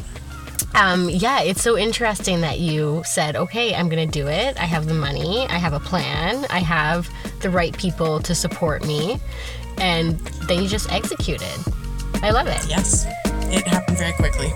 Um, 0.76 1.10
yeah, 1.10 1.42
it's 1.42 1.62
so 1.62 1.78
interesting 1.78 2.42
that 2.42 2.60
you 2.60 3.04
said, 3.06 3.36
okay, 3.36 3.76
I'm 3.76 3.90
going 3.90 4.10
to 4.10 4.12
do 4.12 4.28
it. 4.28 4.60
I 4.60 4.66
have 4.66 4.88
the 4.88 4.94
money, 4.94 5.46
I 5.50 5.58
have 5.58 5.74
a 5.74 5.80
plan, 5.80 6.46
I 6.50 6.60
have 6.60 7.10
the 7.42 7.50
right 7.50 7.78
people 7.78 8.20
to 8.22 8.34
support 8.34 8.86
me, 8.86 9.20
and 9.78 10.20
they 10.48 10.66
just 10.66 10.92
executed. 10.92 11.54
I 12.24 12.32
love 12.32 12.48
it. 12.48 12.66
Yes, 12.68 13.06
it 13.26 13.68
happened 13.68 13.98
very 13.98 14.14
quickly. 14.14 14.52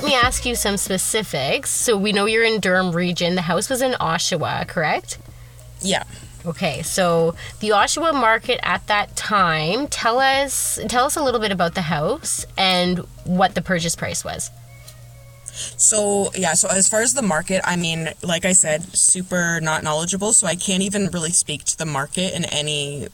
Let 0.00 0.08
me 0.08 0.14
ask 0.14 0.46
you 0.46 0.54
some 0.54 0.78
specifics. 0.78 1.68
So 1.68 1.94
we 1.94 2.12
know 2.12 2.24
you're 2.24 2.42
in 2.42 2.58
Durham 2.58 2.92
region. 2.92 3.34
The 3.34 3.42
house 3.42 3.68
was 3.68 3.82
in 3.82 3.92
Oshawa, 3.92 4.66
correct? 4.66 5.18
Yeah. 5.82 6.04
Okay, 6.46 6.80
so 6.80 7.34
the 7.60 7.70
Oshawa 7.70 8.14
market 8.14 8.58
at 8.62 8.86
that 8.86 9.14
time, 9.14 9.88
tell 9.88 10.18
us 10.18 10.78
tell 10.88 11.04
us 11.04 11.16
a 11.16 11.22
little 11.22 11.38
bit 11.38 11.52
about 11.52 11.74
the 11.74 11.82
house 11.82 12.46
and 12.56 13.00
what 13.24 13.54
the 13.54 13.60
purchase 13.60 13.94
price 13.94 14.24
was. 14.24 14.50
So, 15.76 16.30
yeah, 16.34 16.54
so 16.54 16.68
as 16.68 16.88
far 16.88 17.00
as 17.00 17.14
the 17.14 17.22
market, 17.22 17.60
I 17.64 17.76
mean, 17.76 18.10
like 18.22 18.44
I 18.44 18.52
said, 18.52 18.82
super 18.96 19.60
not 19.60 19.82
knowledgeable, 19.82 20.32
so 20.32 20.46
I 20.46 20.54
can't 20.54 20.82
even 20.82 21.08
really 21.08 21.30
speak 21.30 21.64
to 21.64 21.78
the 21.78 21.86
market 21.86 22.34
in 22.34 22.44
any 22.46 23.08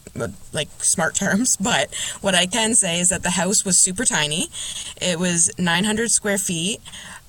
like 0.53 0.69
smart 0.79 1.15
terms, 1.23 1.57
but 1.57 1.95
what 2.21 2.35
I 2.35 2.47
can 2.47 2.75
say 2.75 3.01
is 3.01 3.09
that 3.11 3.23
the 3.23 3.31
house 3.31 3.65
was 3.65 3.79
super 3.79 4.05
tiny. 4.05 4.49
It 5.01 5.19
was 5.19 5.51
900 5.59 6.11
square 6.11 6.39
feet. 6.39 6.81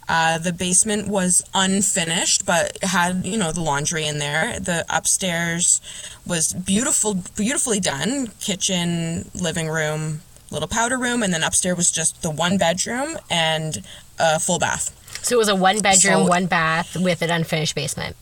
Uh, 0.10 0.38
the 0.38 0.54
basement 0.54 1.10
was 1.10 1.44
unfinished, 1.54 2.46
but 2.46 2.78
had 2.82 3.26
you 3.26 3.38
know 3.38 3.52
the 3.52 3.62
laundry 3.62 4.06
in 4.06 4.20
there. 4.20 4.58
The 4.60 4.86
upstairs 4.90 5.82
was 6.26 6.54
beautiful, 6.54 7.16
beautifully 7.36 7.82
done. 7.82 8.28
Kitchen, 8.40 9.30
living 9.36 9.68
room, 9.68 10.22
little 10.50 10.68
powder 10.68 10.98
room, 10.98 11.24
and 11.24 11.34
then 11.34 11.44
upstairs 11.44 11.76
was 11.76 11.92
just 11.92 12.22
the 12.22 12.32
one 12.32 12.58
bedroom 12.58 13.18
and 13.30 13.84
a 14.18 14.40
full 14.40 14.60
bath. 14.60 14.97
So 15.28 15.36
it 15.36 15.40
was 15.40 15.50
a 15.50 15.56
one 15.56 15.80
bedroom, 15.82 16.24
So- 16.24 16.26
one 16.26 16.46
bath 16.46 16.96
with 16.96 17.22
an 17.22 17.30
unfinished 17.30 17.76
basement. 17.76 18.16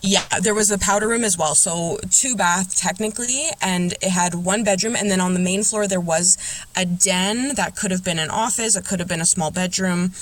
Yeah, 0.00 0.24
there 0.42 0.54
was 0.54 0.70
a 0.70 0.76
powder 0.78 1.08
room 1.08 1.24
as 1.24 1.36
well. 1.38 1.54
So 1.54 1.98
two 2.10 2.34
bath 2.36 2.76
technically, 2.76 3.44
and 3.62 3.92
it 4.02 4.10
had 4.10 4.34
one 4.34 4.62
bedroom. 4.64 4.94
And 4.96 5.10
then 5.10 5.20
on 5.20 5.32
the 5.34 5.40
main 5.40 5.62
floor, 5.64 5.86
there 5.86 6.00
was 6.00 6.36
a 6.76 6.84
den 6.84 7.54
that 7.54 7.74
could 7.76 7.90
have 7.90 8.04
been 8.04 8.18
an 8.18 8.28
office, 8.30 8.76
it 8.76 8.84
could 8.84 9.00
have 9.00 9.08
been 9.08 9.20
a 9.22 9.26
small 9.26 9.50
bedroom. 9.50 10.12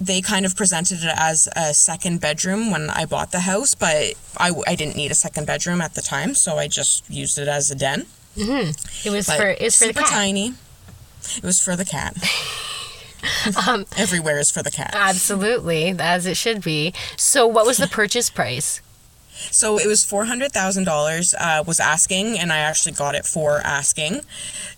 They 0.00 0.20
kind 0.22 0.44
of 0.46 0.56
presented 0.56 1.04
it 1.04 1.14
as 1.16 1.48
a 1.54 1.72
second 1.74 2.20
bedroom 2.20 2.70
when 2.72 2.90
I 2.90 3.04
bought 3.04 3.30
the 3.30 3.40
house, 3.40 3.74
but 3.76 4.14
I, 4.38 4.50
I 4.66 4.74
didn't 4.74 4.96
need 4.96 5.10
a 5.12 5.14
second 5.16 5.46
bedroom 5.46 5.80
at 5.80 5.94
the 5.94 6.02
time, 6.02 6.34
so 6.34 6.58
I 6.58 6.66
just 6.66 7.08
used 7.08 7.38
it 7.38 7.46
as 7.46 7.70
a 7.70 7.76
den. 7.76 8.06
Mm-hmm. 8.36 8.70
It 9.06 9.10
was 9.12 9.26
But 9.26 9.36
for 9.38 9.48
it 9.50 9.60
was 9.62 9.76
for 9.76 9.86
the 9.88 9.94
cat. 9.94 10.06
tiny. 10.08 10.54
It 11.36 11.44
was 11.44 11.60
for 11.60 11.76
the 11.76 11.84
cat. 11.84 12.16
Um, 13.68 13.86
Everywhere 13.96 14.38
is 14.38 14.50
for 14.50 14.62
the 14.62 14.70
cat. 14.70 14.90
Absolutely, 14.94 15.94
as 15.98 16.26
it 16.26 16.36
should 16.36 16.62
be. 16.62 16.92
So 17.16 17.46
what 17.46 17.66
was 17.66 17.76
the 17.78 17.86
purchase 17.88 18.30
price? 18.30 18.80
So 19.50 19.78
it 19.78 19.86
was 19.86 20.04
four 20.04 20.26
hundred 20.26 20.52
thousand 20.52 20.84
dollars. 20.84 21.34
Uh, 21.38 21.64
was 21.66 21.80
asking, 21.80 22.38
and 22.38 22.52
I 22.52 22.58
actually 22.58 22.92
got 22.92 23.14
it 23.14 23.26
for 23.26 23.58
asking. 23.58 24.20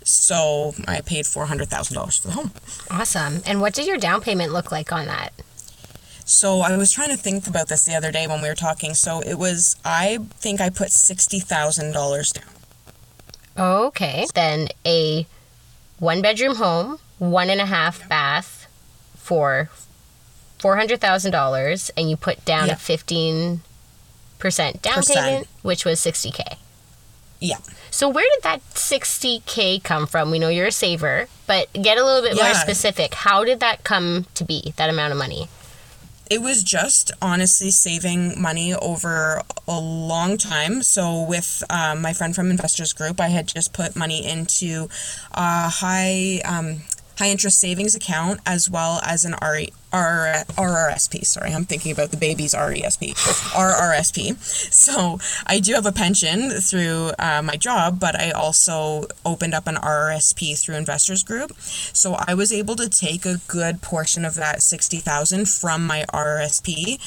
So 0.03 0.75
I 0.87 1.01
paid 1.01 1.27
four 1.27 1.47
hundred 1.47 1.69
thousand 1.69 1.97
dollars 1.97 2.17
for 2.19 2.29
the 2.29 2.35
home. 2.35 2.53
Awesome. 2.91 3.43
And 3.47 3.61
what 3.61 3.75
did 3.75 3.87
your 3.87 3.99
down 3.99 4.21
payment 4.21 4.53
look 4.53 4.71
like 4.73 4.93
on 4.93 5.07
that? 5.07 5.33
So 6.25 6.61
I 6.61 6.75
was 6.77 6.91
trying 6.91 7.11
to 7.11 7.17
think 7.17 7.47
about 7.47 7.69
this 7.69 7.85
the 7.85 7.95
other 7.95 8.11
day 8.11 8.27
when 8.27 8.41
we 8.41 8.49
were 8.49 8.55
talking. 8.55 8.95
So 8.95 9.21
it 9.21 9.35
was, 9.35 9.77
I 9.85 10.19
think 10.37 10.61
I 10.61 10.71
put 10.71 10.91
sixty 10.91 11.39
thousand 11.41 11.93
dollars 11.93 12.33
down. 12.33 12.45
Okay. 13.57 14.27
Then 14.35 14.69
a 14.87 15.27
one 15.99 16.23
bedroom 16.23 16.57
home, 16.57 16.99
one 17.19 17.51
and 17.51 17.61
a 17.61 17.67
half 17.67 18.07
bath 18.09 18.67
for 19.17 19.71
four 20.59 20.77
hundred 20.77 21.01
thousand 21.01 21.33
dollars, 21.33 21.91
and 21.97 22.09
you 22.11 22.17
put 22.17 22.45
down 22.45 22.69
Yeah. 22.69 22.75
a 22.75 22.77
fifteen 22.77 23.61
percent 24.39 24.83
down 24.83 24.95
Percent. 24.97 25.19
payment, 25.19 25.47
which 25.63 25.85
was 25.85 26.01
sixty 26.01 26.31
k. 26.31 26.45
Yeah. 27.41 27.59
So 27.91 28.09
where 28.09 28.25
did 28.35 28.43
that 28.43 28.63
sixty 28.77 29.43
k 29.47 29.79
come 29.79 30.07
from? 30.07 30.31
We 30.31 30.39
know 30.39 30.49
you're 30.49 30.67
a 30.69 30.73
saver, 30.73 31.29
but 31.47 31.73
get 31.75 31.99
a 31.99 32.05
little 32.05 32.23
bit 32.23 32.37
more 32.37 32.55
specific. 32.55 33.15
How 33.15 33.45
did 33.45 33.61
that 33.61 33.85
come 33.85 34.27
to 34.35 34.45
be? 34.45 34.73
That 34.77 34.91
amount 34.91 35.13
of 35.13 35.19
money? 35.19 35.49
It 36.31 36.41
was 36.41 36.63
just 36.65 37.13
honestly 37.21 37.71
saving 37.71 38.41
money 38.41 38.73
over 38.75 39.43
a 39.69 39.79
long 39.79 40.39
time. 40.39 40.83
So, 40.83 41.23
with 41.23 41.63
um, 41.69 42.01
my 42.01 42.15
friend 42.15 42.35
from 42.35 42.51
Investors 42.51 42.95
Group, 42.95 43.21
I 43.21 43.29
had 43.29 43.47
just 43.47 43.75
put 43.75 43.95
money 43.95 44.27
into 44.27 44.89
a 45.33 45.69
high 45.69 46.41
um, 46.47 46.81
high 47.19 47.29
interest 47.29 47.61
savings 47.61 47.95
account 47.95 48.41
as 48.47 48.69
well 48.69 49.01
as 49.05 49.25
an 49.25 49.35
RE, 49.43 49.73
R, 49.93 50.45
RRSP. 50.49 51.25
Sorry, 51.25 51.53
I'm 51.53 51.65
thinking 51.65 51.93
about 51.93 52.11
the 52.11 52.17
baby's 52.17 52.55
RESP, 52.55 53.15
RRSP. 53.53 54.37
So, 54.73 55.19
I 55.47 55.61
do 55.61 55.75
have 55.75 55.87
a 55.87 55.93
pension 55.93 56.51
through 56.51 57.13
uh, 57.19 57.43
my 57.43 57.57
job, 57.57 58.01
but 58.01 58.19
I 58.19 58.31
also 58.31 59.05
opened 59.25 59.55
up 59.55 59.67
an 59.67 59.77
RRSP 59.77 60.59
through 60.59 60.77
Investors 60.77 61.23
Group. 61.23 61.53
So, 61.59 62.17
I 62.27 62.35
was 62.35 62.53
able 62.53 62.77
to 62.77 62.89
take 62.89 63.25
a 63.25 63.39
good 63.47 63.83
portion 63.83 64.25
of 64.25 64.35
that 64.35 64.63
60,000 64.63 65.49
from 65.49 65.87
my 65.87 66.05
RRSP 66.13 66.99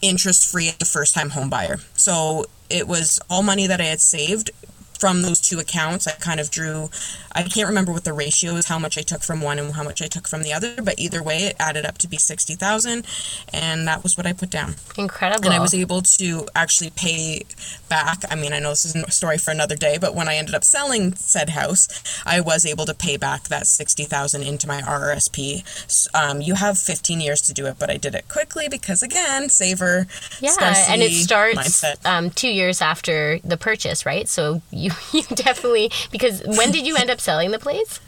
interest 0.00 0.50
free 0.50 0.68
at 0.68 0.78
the 0.78 0.84
first 0.84 1.14
time 1.14 1.30
home 1.30 1.50
buyer. 1.50 1.78
So 1.94 2.46
it 2.70 2.86
was 2.86 3.20
all 3.28 3.42
money 3.42 3.66
that 3.66 3.80
I 3.80 3.84
had 3.84 4.00
saved 4.00 4.50
from 4.98 5.22
those 5.22 5.40
two 5.40 5.58
accounts. 5.58 6.06
I 6.06 6.12
kind 6.12 6.40
of 6.40 6.50
drew, 6.50 6.90
I 7.32 7.42
can't 7.42 7.68
remember 7.68 7.92
what 7.92 8.04
the 8.04 8.12
ratio 8.12 8.54
is, 8.54 8.66
how 8.66 8.78
much 8.78 8.98
I 8.98 9.02
took 9.02 9.22
from 9.22 9.40
one 9.40 9.58
and 9.58 9.74
how 9.74 9.82
much 9.84 10.02
I 10.02 10.06
took 10.06 10.26
from 10.28 10.42
the 10.42 10.52
other, 10.52 10.82
but 10.82 10.98
either 10.98 11.22
way, 11.22 11.38
it 11.38 11.56
added 11.58 11.86
up 11.86 11.98
to 11.98 12.08
be 12.08 12.16
60,000 12.16 13.06
and 13.52 13.88
that 13.88 14.02
was 14.02 14.16
what 14.16 14.26
I 14.26 14.32
put 14.32 14.50
down. 14.50 14.74
Incredible. 14.96 15.46
And 15.46 15.54
I 15.54 15.60
was 15.60 15.74
able 15.74 16.02
to 16.02 16.48
actually 16.54 16.90
pay 16.90 17.42
back. 17.88 18.22
I 18.30 18.34
mean, 18.34 18.52
I 18.52 18.58
know 18.58 18.70
this 18.70 18.84
is 18.84 18.94
a 18.96 19.10
story 19.10 19.38
for 19.38 19.50
another 19.50 19.76
day, 19.76 19.98
but 20.00 20.14
when 20.14 20.28
I 20.28 20.36
ended 20.36 20.54
up 20.54 20.64
selling 20.64 21.14
said 21.14 21.50
house, 21.50 21.88
I 22.26 22.40
was 22.40 22.66
able 22.66 22.86
to 22.86 22.94
pay 22.94 23.16
back 23.16 23.44
that 23.44 23.66
60,000 23.66 24.42
into 24.42 24.66
my 24.66 24.80
RRSP. 24.82 26.14
Um, 26.14 26.40
you 26.40 26.54
have 26.54 26.78
15 26.78 27.20
years 27.20 27.40
to 27.42 27.52
do 27.52 27.66
it, 27.66 27.76
but 27.78 27.90
I 27.90 27.96
did 27.96 28.14
it 28.14 28.28
quickly 28.28 28.68
because 28.68 29.02
again, 29.02 29.48
saver, 29.48 30.06
Yeah, 30.40 30.54
and 30.88 31.02
it 31.02 31.12
starts 31.12 31.84
um, 32.04 32.30
two 32.30 32.48
years 32.48 32.80
after 32.80 33.38
the 33.44 33.56
purchase, 33.56 34.04
right? 34.04 34.28
So 34.28 34.62
you, 34.70 34.87
you 35.12 35.22
definitely 35.34 35.90
because 36.10 36.42
when 36.44 36.70
did 36.70 36.86
you 36.86 36.96
end 36.96 37.10
up 37.10 37.20
selling 37.20 37.50
the 37.50 37.58
place? 37.58 38.00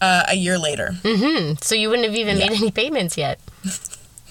Uh, 0.00 0.22
a 0.28 0.34
year 0.36 0.58
later. 0.58 0.92
So 1.60 1.74
you 1.74 1.88
wouldn't 1.88 2.06
have 2.06 2.14
even 2.16 2.36
Yeah. 2.38 2.48
made 2.50 2.56
any 2.58 2.70
payments 2.70 3.16
yet. 3.18 3.40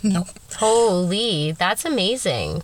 No. 0.03 0.27
Holy, 0.57 1.53
that's 1.53 1.83
amazing. 1.83 2.61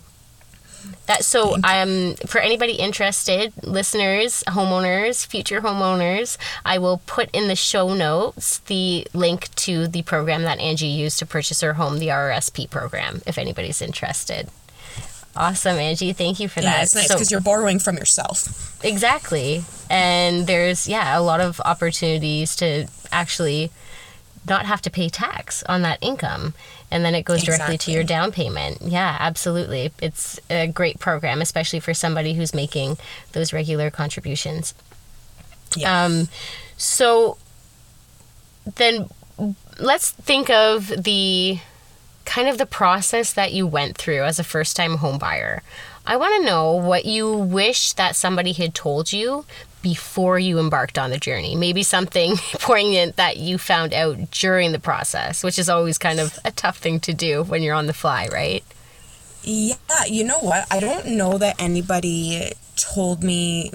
That 1.06 1.24
so 1.24 1.56
um 1.64 2.14
for 2.26 2.38
anybody 2.40 2.74
interested, 2.74 3.52
listeners, 3.64 4.44
homeowners, 4.46 5.26
future 5.26 5.60
homeowners, 5.60 6.38
I 6.64 6.78
will 6.78 6.98
put 7.06 7.28
in 7.32 7.48
the 7.48 7.56
show 7.56 7.92
notes 7.92 8.58
the 8.60 9.06
link 9.12 9.52
to 9.56 9.88
the 9.88 10.02
program 10.02 10.42
that 10.42 10.60
Angie 10.60 10.86
used 10.86 11.18
to 11.18 11.26
purchase 11.26 11.60
her 11.60 11.74
home, 11.74 11.98
the 11.98 12.08
RRSP 12.08 12.70
program, 12.70 13.20
if 13.26 13.36
anybody's 13.36 13.82
interested. 13.82 14.48
Awesome, 15.36 15.76
Angie. 15.78 16.12
Thank 16.12 16.38
you 16.40 16.48
for 16.48 16.60
Yeah, 16.60 16.70
that. 16.72 16.82
it's 16.84 16.94
nice 16.94 17.08
So- 17.08 17.14
because 17.14 17.30
you're 17.30 17.40
borrowing 17.40 17.78
from 17.78 17.96
yourself. 17.96 18.78
Exactly. 18.84 19.64
And 19.90 20.46
there's, 20.46 20.86
yeah, 20.86 21.18
a 21.18 21.20
lot 21.20 21.40
of 21.40 21.60
opportunities 21.64 22.54
to 22.56 22.86
actually 23.10 23.70
not 24.48 24.66
have 24.66 24.82
to 24.82 24.90
pay 24.90 25.08
tax 25.08 25.62
on 25.64 25.82
that 25.82 25.98
income. 26.00 26.54
And 26.90 27.04
then 27.04 27.14
it 27.14 27.22
goes 27.24 27.42
directly 27.42 27.78
to 27.78 27.90
your 27.90 28.04
down 28.04 28.30
payment. 28.30 28.78
Yeah, 28.82 29.16
absolutely. 29.18 29.90
It's 30.00 30.38
a 30.50 30.68
great 30.68 31.00
program, 31.00 31.40
especially 31.42 31.80
for 31.80 31.94
somebody 31.94 32.34
who's 32.34 32.54
making 32.54 32.98
those 33.32 33.52
regular 33.52 33.90
contributions. 33.90 34.74
Yeah. 35.74 36.04
Um, 36.04 36.28
so 36.76 37.36
then 38.76 39.08
let's 39.80 40.12
think 40.12 40.50
of 40.50 40.88
the 41.02 41.58
kind 42.24 42.48
of 42.48 42.58
the 42.58 42.66
process 42.66 43.32
that 43.32 43.52
you 43.52 43.66
went 43.66 43.96
through 43.96 44.24
as 44.24 44.38
a 44.38 44.44
first 44.44 44.76
time 44.76 44.98
homebuyer. 44.98 45.60
I 46.06 46.16
want 46.16 46.40
to 46.40 46.46
know 46.46 46.72
what 46.72 47.06
you 47.06 47.32
wish 47.32 47.94
that 47.94 48.14
somebody 48.14 48.52
had 48.52 48.74
told 48.74 49.12
you 49.12 49.46
before 49.80 50.38
you 50.38 50.58
embarked 50.58 50.98
on 50.98 51.10
the 51.10 51.18
journey. 51.18 51.54
Maybe 51.54 51.82
something 51.82 52.36
poignant 52.54 53.16
that 53.16 53.36
you 53.36 53.58
found 53.58 53.94
out 53.94 54.30
during 54.30 54.72
the 54.72 54.78
process, 54.78 55.42
which 55.42 55.58
is 55.58 55.68
always 55.68 55.98
kind 55.98 56.20
of 56.20 56.38
a 56.44 56.50
tough 56.50 56.78
thing 56.78 57.00
to 57.00 57.14
do 57.14 57.42
when 57.42 57.62
you're 57.62 57.74
on 57.74 57.86
the 57.86 57.92
fly, 57.92 58.28
right? 58.32 58.64
Yeah, 59.42 59.76
you 60.06 60.24
know 60.24 60.40
what? 60.40 60.66
I 60.70 60.80
don't 60.80 61.06
know 61.16 61.38
that 61.38 61.60
anybody 61.60 62.52
told 62.76 63.22
me, 63.22 63.72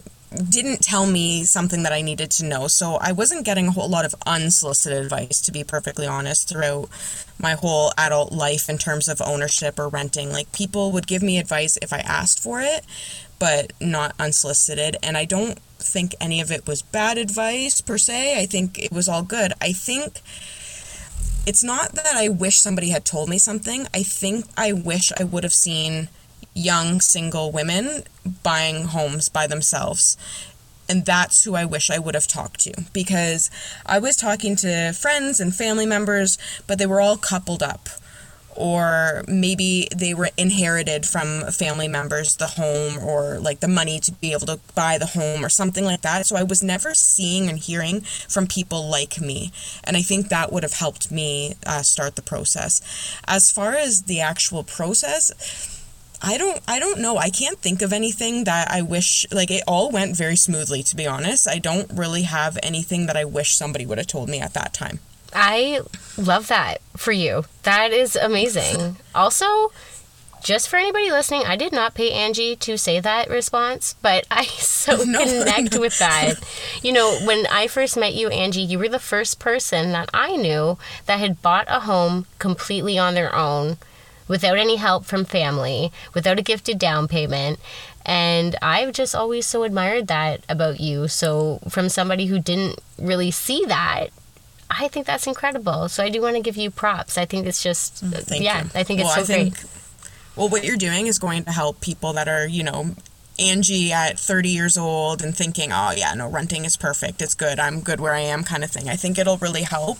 didn't 0.49 0.81
tell 0.81 1.07
me 1.07 1.43
something 1.43 1.83
that 1.83 1.93
I 1.93 2.01
needed 2.01 2.29
to 2.31 2.45
know. 2.45 2.67
So 2.67 2.95
I 3.01 3.11
wasn't 3.11 3.45
getting 3.45 3.67
a 3.67 3.71
whole 3.71 3.89
lot 3.89 4.05
of 4.05 4.15
unsolicited 4.25 5.03
advice, 5.03 5.41
to 5.41 5.51
be 5.51 5.63
perfectly 5.63 6.05
honest, 6.05 6.47
throughout 6.47 6.89
my 7.39 7.53
whole 7.53 7.91
adult 7.97 8.31
life 8.31 8.69
in 8.69 8.77
terms 8.77 9.07
of 9.07 9.21
ownership 9.21 9.79
or 9.79 9.89
renting. 9.89 10.31
Like 10.31 10.51
people 10.51 10.91
would 10.91 11.07
give 11.07 11.23
me 11.23 11.39
advice 11.39 11.77
if 11.81 11.91
I 11.91 11.99
asked 11.99 12.41
for 12.41 12.61
it, 12.61 12.85
but 13.39 13.73
not 13.81 14.13
unsolicited. 14.19 14.97
And 15.01 15.17
I 15.17 15.25
don't 15.25 15.57
think 15.79 16.13
any 16.21 16.41
of 16.41 16.51
it 16.51 16.67
was 16.67 16.81
bad 16.81 17.17
advice 17.17 17.81
per 17.81 17.97
se. 17.97 18.39
I 18.39 18.45
think 18.45 18.77
it 18.77 18.91
was 18.91 19.07
all 19.07 19.23
good. 19.23 19.53
I 19.61 19.71
think 19.71 20.21
it's 21.47 21.63
not 21.63 21.93
that 21.93 22.15
I 22.15 22.29
wish 22.29 22.59
somebody 22.59 22.89
had 22.89 23.05
told 23.05 23.29
me 23.29 23.39
something. 23.39 23.87
I 23.93 24.03
think 24.03 24.45
I 24.55 24.73
wish 24.73 25.11
I 25.19 25.23
would 25.23 25.43
have 25.43 25.53
seen 25.53 26.09
young 26.53 27.01
single 27.01 27.51
women 27.51 28.03
buying 28.43 28.85
homes 28.85 29.29
by 29.29 29.47
themselves. 29.47 30.17
And 30.89 31.05
that's 31.05 31.43
who 31.43 31.53
I 31.53 31.65
wish 31.65 31.91
I 31.91 31.99
would 31.99 32.15
have 32.15 32.27
talked 32.27 32.61
to 32.61 32.73
because 32.93 33.51
I 33.85 33.99
was 33.99 34.15
talking 34.15 34.55
to 34.57 34.91
friends 34.93 35.39
and 35.39 35.53
family 35.53 35.85
members, 35.85 36.39
but 36.65 36.79
they 36.79 36.87
were 36.87 36.99
all 36.99 37.15
coupled 37.15 37.61
up. 37.61 37.89
Or 38.55 39.23
maybe 39.27 39.87
they 39.95 40.13
were 40.15 40.31
inherited 40.35 41.05
from 41.05 41.43
family 41.51 41.87
members 41.87 42.35
the 42.35 42.47
home 42.47 42.97
or 43.01 43.39
like 43.39 43.59
the 43.59 43.67
money 43.67 43.99
to 44.01 44.11
be 44.11 44.33
able 44.33 44.47
to 44.47 44.59
buy 44.75 44.97
the 44.97 45.05
home 45.05 45.45
or 45.45 45.49
something 45.49 45.85
like 45.85 46.01
that. 46.01 46.25
So 46.25 46.35
I 46.35 46.43
was 46.43 46.63
never 46.63 46.95
seeing 46.95 47.47
and 47.47 47.59
hearing 47.59 48.01
from 48.01 48.47
people 48.47 48.89
like 48.89 49.21
me. 49.21 49.53
And 49.83 49.95
I 49.95 50.01
think 50.01 50.27
that 50.27 50.51
would 50.51 50.63
have 50.63 50.73
helped 50.73 51.11
me 51.11 51.53
uh, 51.65 51.83
start 51.83 52.15
the 52.15 52.21
process. 52.23 52.81
As 53.27 53.51
far 53.51 53.75
as 53.75 54.03
the 54.03 54.19
actual 54.19 54.63
process, 54.63 55.78
I 56.21 56.37
don't 56.37 56.61
I 56.67 56.79
don't 56.79 56.99
know. 56.99 57.17
I 57.17 57.29
can't 57.29 57.59
think 57.59 57.81
of 57.81 57.93
anything 57.93 58.43
that 58.43 58.69
I 58.71 58.81
wish 58.81 59.25
like 59.31 59.51
it 59.51 59.63
all 59.67 59.89
went 59.89 60.15
very 60.17 60.35
smoothly 60.35 60.83
to 60.83 60.95
be 60.95 61.07
honest. 61.07 61.47
I 61.47 61.59
don't 61.59 61.89
really 61.93 62.23
have 62.23 62.57
anything 62.61 63.05
that 63.05 63.15
I 63.15 63.25
wish 63.25 63.55
somebody 63.55 63.85
would 63.85 63.97
have 63.97 64.07
told 64.07 64.29
me 64.29 64.39
at 64.39 64.53
that 64.53 64.73
time. 64.73 64.99
I 65.33 65.81
love 66.17 66.47
that 66.47 66.81
for 66.97 67.11
you. 67.11 67.45
That 67.63 67.91
is 67.91 68.15
amazing. 68.15 68.97
Also, 69.15 69.71
just 70.41 70.69
for 70.69 70.77
anybody 70.77 71.11
listening, 71.11 71.43
I 71.45 71.55
did 71.57 71.73
not 71.73 71.93
pay 71.95 72.11
Angie 72.11 72.55
to 72.57 72.77
say 72.77 72.99
that 73.01 73.29
response, 73.29 73.95
but 74.01 74.25
I 74.31 74.43
so 74.45 74.97
No, 75.05 75.23
connect 75.23 75.73
no. 75.75 75.81
with 75.81 75.97
that. 75.99 76.35
You 76.81 76.93
know, 76.93 77.17
when 77.25 77.45
I 77.51 77.67
first 77.67 77.97
met 77.97 78.13
you, 78.13 78.29
Angie, 78.29 78.61
you 78.61 78.79
were 78.79 78.87
the 78.87 78.99
first 78.99 79.39
person 79.39 79.91
that 79.91 80.09
I 80.13 80.35
knew 80.37 80.77
that 81.05 81.19
had 81.19 81.41
bought 81.41 81.65
a 81.67 81.81
home 81.81 82.25
completely 82.39 82.97
on 82.97 83.13
their 83.15 83.33
own 83.35 83.77
without 84.29 84.57
any 84.57 84.77
help 84.77 85.03
from 85.03 85.25
family, 85.25 85.91
without 86.13 86.39
a 86.39 86.41
gifted 86.41 86.79
down 86.79 87.09
payment. 87.09 87.59
And 88.05 88.55
I've 88.61 88.93
just 88.93 89.13
always 89.13 89.45
so 89.45 89.63
admired 89.63 90.07
that 90.07 90.45
about 90.47 90.79
you. 90.79 91.09
So, 91.09 91.59
from 91.67 91.89
somebody 91.89 92.27
who 92.27 92.39
didn't 92.39 92.79
really 92.97 93.31
see 93.31 93.65
that, 93.65 94.07
I 94.71 94.87
think 94.87 95.05
that's 95.05 95.27
incredible. 95.27 95.89
So, 95.89 96.01
I 96.03 96.09
do 96.09 96.21
want 96.21 96.37
to 96.37 96.41
give 96.41 96.55
you 96.55 96.71
props. 96.71 97.17
I 97.17 97.25
think 97.25 97.45
it's 97.45 97.61
just, 97.61 98.05
mm, 98.05 98.13
Thank 98.13 98.43
yeah, 98.45 98.63
you. 98.63 98.69
I 98.73 98.83
think 98.83 99.01
it's 99.01 99.07
well, 99.07 99.25
so 99.25 99.33
I 99.33 99.37
great. 99.37 99.53
think, 99.57 99.71
Well, 100.37 100.47
what 100.47 100.63
you're 100.63 100.77
doing 100.77 101.07
is 101.07 101.19
going 101.19 101.43
to 101.43 101.51
help 101.51 101.81
people 101.81 102.13
that 102.13 102.29
are, 102.29 102.47
you 102.47 102.63
know, 102.63 102.95
Angie 103.37 103.91
at 103.91 104.19
30 104.19 104.49
years 104.49 104.77
old 104.77 105.21
and 105.21 105.35
thinking, 105.35 105.71
oh, 105.71 105.91
yeah, 105.95 106.13
no, 106.13 106.29
renting 106.29 106.65
is 106.65 106.77
perfect. 106.77 107.21
It's 107.21 107.33
good. 107.35 107.59
I'm 107.59 107.81
good 107.81 107.99
where 107.99 108.13
I 108.13 108.19
am, 108.21 108.43
kind 108.43 108.63
of 108.63 108.71
thing. 108.71 108.89
I 108.89 108.95
think 108.95 109.17
it'll 109.17 109.37
really 109.37 109.63
help, 109.63 109.97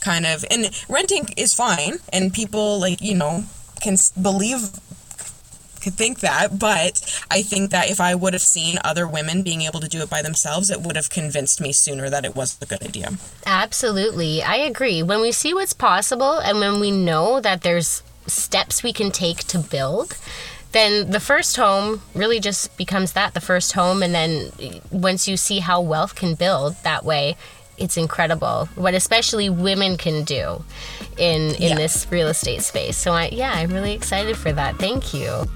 kind 0.00 0.26
of. 0.26 0.44
And 0.50 0.70
renting 0.88 1.28
is 1.36 1.54
fine, 1.54 1.98
and 2.12 2.32
people, 2.32 2.78
like, 2.80 3.00
you 3.00 3.14
know, 3.14 3.44
can 3.84 3.96
believe 4.20 4.70
could 5.84 5.94
think 5.94 6.20
that, 6.20 6.58
but 6.58 7.22
I 7.30 7.42
think 7.42 7.70
that 7.70 7.90
if 7.90 8.00
I 8.00 8.14
would 8.14 8.32
have 8.32 8.42
seen 8.42 8.78
other 8.82 9.06
women 9.06 9.42
being 9.42 9.60
able 9.62 9.80
to 9.80 9.88
do 9.88 10.00
it 10.00 10.08
by 10.08 10.22
themselves, 10.22 10.70
it 10.70 10.80
would 10.80 10.96
have 10.96 11.10
convinced 11.10 11.60
me 11.60 11.72
sooner 11.72 12.08
that 12.08 12.24
it 12.24 12.34
was 12.34 12.56
a 12.62 12.66
good 12.66 12.82
idea. 12.82 13.12
Absolutely. 13.44 14.42
I 14.42 14.56
agree. 14.56 15.02
When 15.02 15.20
we 15.20 15.30
see 15.30 15.52
what's 15.52 15.74
possible 15.74 16.38
and 16.38 16.58
when 16.58 16.80
we 16.80 16.90
know 16.90 17.38
that 17.38 17.60
there's 17.60 18.02
steps 18.26 18.82
we 18.82 18.94
can 18.94 19.10
take 19.10 19.44
to 19.48 19.58
build, 19.58 20.16
then 20.72 21.10
the 21.10 21.20
first 21.20 21.56
home 21.56 22.00
really 22.14 22.40
just 22.40 22.76
becomes 22.78 23.12
that 23.12 23.34
the 23.34 23.40
first 23.40 23.74
home. 23.74 24.02
And 24.02 24.14
then 24.14 24.80
once 24.90 25.28
you 25.28 25.36
see 25.36 25.58
how 25.58 25.82
wealth 25.82 26.14
can 26.14 26.34
build 26.34 26.76
that 26.82 27.04
way, 27.04 27.36
it's 27.78 27.96
incredible 27.96 28.68
what 28.76 28.94
especially 28.94 29.48
women 29.48 29.96
can 29.96 30.24
do 30.24 30.62
in 31.18 31.54
in 31.56 31.70
Yeah. 31.70 31.74
this 31.76 32.06
real 32.10 32.28
estate 32.28 32.62
space. 32.62 32.96
So 32.96 33.12
I 33.12 33.28
yeah, 33.32 33.52
I'm 33.54 33.72
really 33.72 33.92
excited 33.92 34.36
for 34.36 34.52
that. 34.52 34.76
Thank 34.78 35.12
you. 35.14 35.46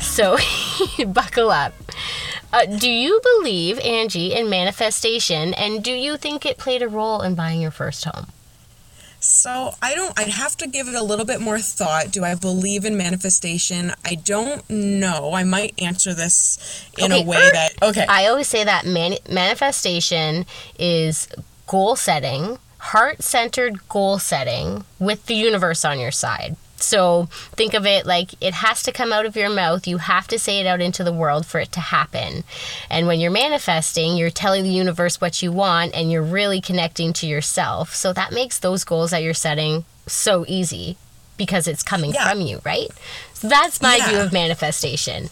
So, 0.00 0.36
buckle 1.06 1.50
up. 1.50 1.74
Uh, 2.52 2.66
do 2.66 2.90
you 2.90 3.20
believe, 3.22 3.78
Angie, 3.80 4.34
in 4.34 4.50
manifestation, 4.50 5.54
and 5.54 5.82
do 5.84 5.92
you 5.92 6.16
think 6.16 6.44
it 6.44 6.58
played 6.58 6.82
a 6.82 6.88
role 6.88 7.22
in 7.22 7.34
buying 7.34 7.60
your 7.60 7.70
first 7.70 8.04
home? 8.04 8.26
So 9.20 9.72
I 9.82 9.94
don't. 9.94 10.18
I'd 10.18 10.28
have 10.28 10.56
to 10.56 10.66
give 10.66 10.88
it 10.88 10.94
a 10.94 11.02
little 11.02 11.26
bit 11.26 11.40
more 11.40 11.58
thought. 11.58 12.10
Do 12.10 12.24
I 12.24 12.34
believe 12.34 12.86
in 12.86 12.96
manifestation? 12.96 13.92
I 14.04 14.14
don't 14.14 14.68
know. 14.70 15.34
I 15.34 15.44
might 15.44 15.74
answer 15.80 16.14
this 16.14 16.88
in 16.96 17.12
Okay, 17.12 17.22
a 17.22 17.26
way 17.26 17.36
er, 17.36 17.52
that 17.52 17.70
okay. 17.82 18.06
I 18.08 18.26
always 18.28 18.48
say 18.48 18.64
that 18.64 18.86
mani- 18.86 19.20
manifestation 19.30 20.46
is 20.78 21.28
goal 21.66 21.96
setting, 21.96 22.58
heart 22.78 23.22
centered 23.22 23.86
goal 23.90 24.18
setting 24.18 24.84
with 24.98 25.26
the 25.26 25.34
universe 25.34 25.84
on 25.84 26.00
your 26.00 26.12
side. 26.12 26.56
So 26.82 27.26
think 27.52 27.74
of 27.74 27.86
it 27.86 28.06
like 28.06 28.30
it 28.40 28.54
has 28.54 28.82
to 28.84 28.92
come 28.92 29.12
out 29.12 29.26
of 29.26 29.36
your 29.36 29.50
mouth. 29.50 29.86
You 29.86 29.98
have 29.98 30.26
to 30.28 30.38
say 30.38 30.60
it 30.60 30.66
out 30.66 30.80
into 30.80 31.04
the 31.04 31.12
world 31.12 31.46
for 31.46 31.60
it 31.60 31.72
to 31.72 31.80
happen. 31.80 32.44
And 32.90 33.06
when 33.06 33.20
you're 33.20 33.30
manifesting, 33.30 34.16
you're 34.16 34.30
telling 34.30 34.64
the 34.64 34.70
universe 34.70 35.20
what 35.20 35.42
you 35.42 35.52
want 35.52 35.94
and 35.94 36.10
you're 36.10 36.22
really 36.22 36.60
connecting 36.60 37.12
to 37.14 37.26
yourself. 37.26 37.94
So 37.94 38.12
that 38.12 38.32
makes 38.32 38.58
those 38.58 38.84
goals 38.84 39.10
that 39.10 39.22
you're 39.22 39.34
setting 39.34 39.84
so 40.06 40.44
easy 40.48 40.96
because 41.36 41.66
it's 41.66 41.82
coming 41.82 42.12
Yeah. 42.12 42.28
from 42.30 42.40
you, 42.40 42.60
right? 42.64 42.88
So 43.34 43.48
that's 43.48 43.80
my 43.80 43.98
view 44.08 44.18
of 44.20 44.32
manifestation. 44.32 45.30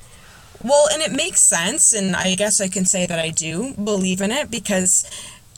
Well, 0.65 0.89
and 0.93 1.03
it 1.03 1.13
makes 1.13 1.41
sense, 1.41 1.93
and 1.93 2.17
I 2.17 2.35
guess 2.35 2.61
I 2.61 2.67
can 2.67 2.85
say 2.85 3.07
that 3.07 3.19
I 3.19 3.29
do 3.31 3.75
believe 3.75 4.21
in 4.21 4.33
it 4.33 4.51
because 4.51 5.05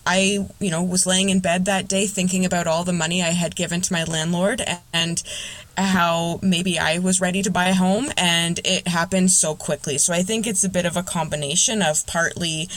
I, 0.06 0.46
you 0.58 0.70
know, 0.70 0.82
was 0.82 1.06
laying 1.06 1.28
in 1.28 1.40
bed 1.40 1.66
that 1.66 1.88
day 1.88 2.06
thinking 2.06 2.44
about 2.44 2.66
all 2.66 2.84
the 2.84 2.92
money 2.92 3.22
I 3.22 3.30
had 3.30 3.54
given 3.54 3.80
to 3.82 3.92
my 3.92 4.04
landlord 4.04 4.62
and 4.92 5.22
how 5.76 6.40
maybe 6.42 6.78
I 6.78 6.98
was 6.98 7.20
ready 7.20 7.42
to 7.42 7.50
buy 7.50 7.68
a 7.68 7.74
home 7.74 8.10
and 8.16 8.60
it 8.64 8.88
happened 8.88 9.30
so 9.30 9.54
quickly. 9.54 9.98
So 9.98 10.12
I 10.12 10.22
think 10.22 10.46
it's 10.46 10.64
a 10.64 10.68
bit 10.68 10.86
of 10.86 10.96
a 10.96 11.02
combination 11.02 11.82
of 11.82 12.06
partly 12.06 12.68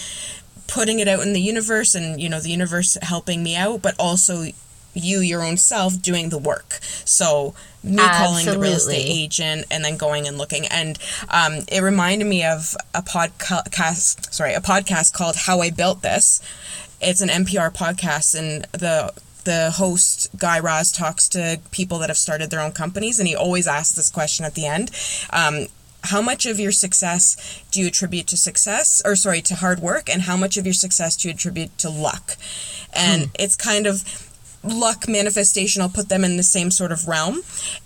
putting 0.68 1.00
it 1.00 1.08
out 1.08 1.22
in 1.22 1.34
the 1.34 1.42
universe 1.42 1.96
and, 1.96 2.22
you 2.22 2.30
know, 2.30 2.40
the 2.40 2.50
universe 2.50 2.98
helping 3.02 3.44
me 3.44 3.56
out, 3.56 3.82
but 3.82 3.96
also 4.00 4.46
you 4.94 5.20
your 5.20 5.44
own 5.44 5.58
self 5.58 6.02
doing 6.02 6.30
the 6.30 6.38
work. 6.38 6.80
So 7.06 7.56
me 7.84 7.98
calling 7.98 8.46
the 8.46 8.58
real 8.58 8.74
estate 8.74 9.06
agent 9.06 9.66
and 9.70 9.84
then 9.84 9.98
going 9.98 10.28
and 10.28 10.38
looking 10.38 10.66
and 10.68 10.98
um, 11.30 11.60
it 11.68 11.82
reminded 11.82 12.26
me 12.26 12.44
of 12.44 12.76
a 12.96 13.02
podcast 13.02 14.34
sorry 14.34 14.54
a 14.54 14.62
podcast 14.62 15.14
called 15.14 15.36
how 15.36 15.60
i 15.60 15.70
built 15.70 16.02
this 16.02 16.42
it's 17.04 17.22
an 17.22 17.30
npr 17.30 17.74
podcast 17.74 18.38
and 18.38 18.66
the 18.72 19.12
the 19.44 19.72
host 19.72 20.30
guy 20.38 20.60
raz 20.60 20.92
talks 20.92 21.28
to 21.28 21.60
people 21.72 22.00
that 22.00 22.10
have 22.10 22.18
started 22.18 22.50
their 22.50 22.62
own 22.62 22.72
companies 22.72 23.20
and 23.20 23.28
he 23.28 23.36
always 23.36 23.68
asks 23.68 23.96
this 23.96 24.10
question 24.10 24.46
at 24.46 24.56
the 24.56 24.66
end. 24.66 24.89
Um, 25.32 25.68
how 26.06 26.22
much 26.22 26.46
of 26.46 26.60
your 26.60 26.72
success 26.72 27.63
do 27.72 27.82
you 27.82 27.88
attribute 27.88 28.28
to 28.28 28.38
success 28.38 29.02
or 29.06 29.16
sorry 29.16 29.42
to 29.42 29.56
hard 29.56 29.80
work 29.80 30.10
and 30.10 30.24
how 30.24 30.36
much 30.36 30.58
of 30.58 30.66
your 30.66 30.74
success 30.74 31.16
do 31.16 31.28
you 31.28 31.34
attribute 31.34 31.78
to 31.80 31.89
luck? 31.89 32.38
And 32.94 33.32
it's 33.38 33.56
kind 33.56 33.88
of 33.88 34.30
luck 34.63 35.10
manifestation 35.10 35.82
i'll 35.82 35.89
put 35.89 36.08
them 36.08 36.24
in 36.24 36.38
the 36.38 36.44
same 36.44 36.72
sort 36.72 36.94
of 36.94 37.06
realm 37.06 37.42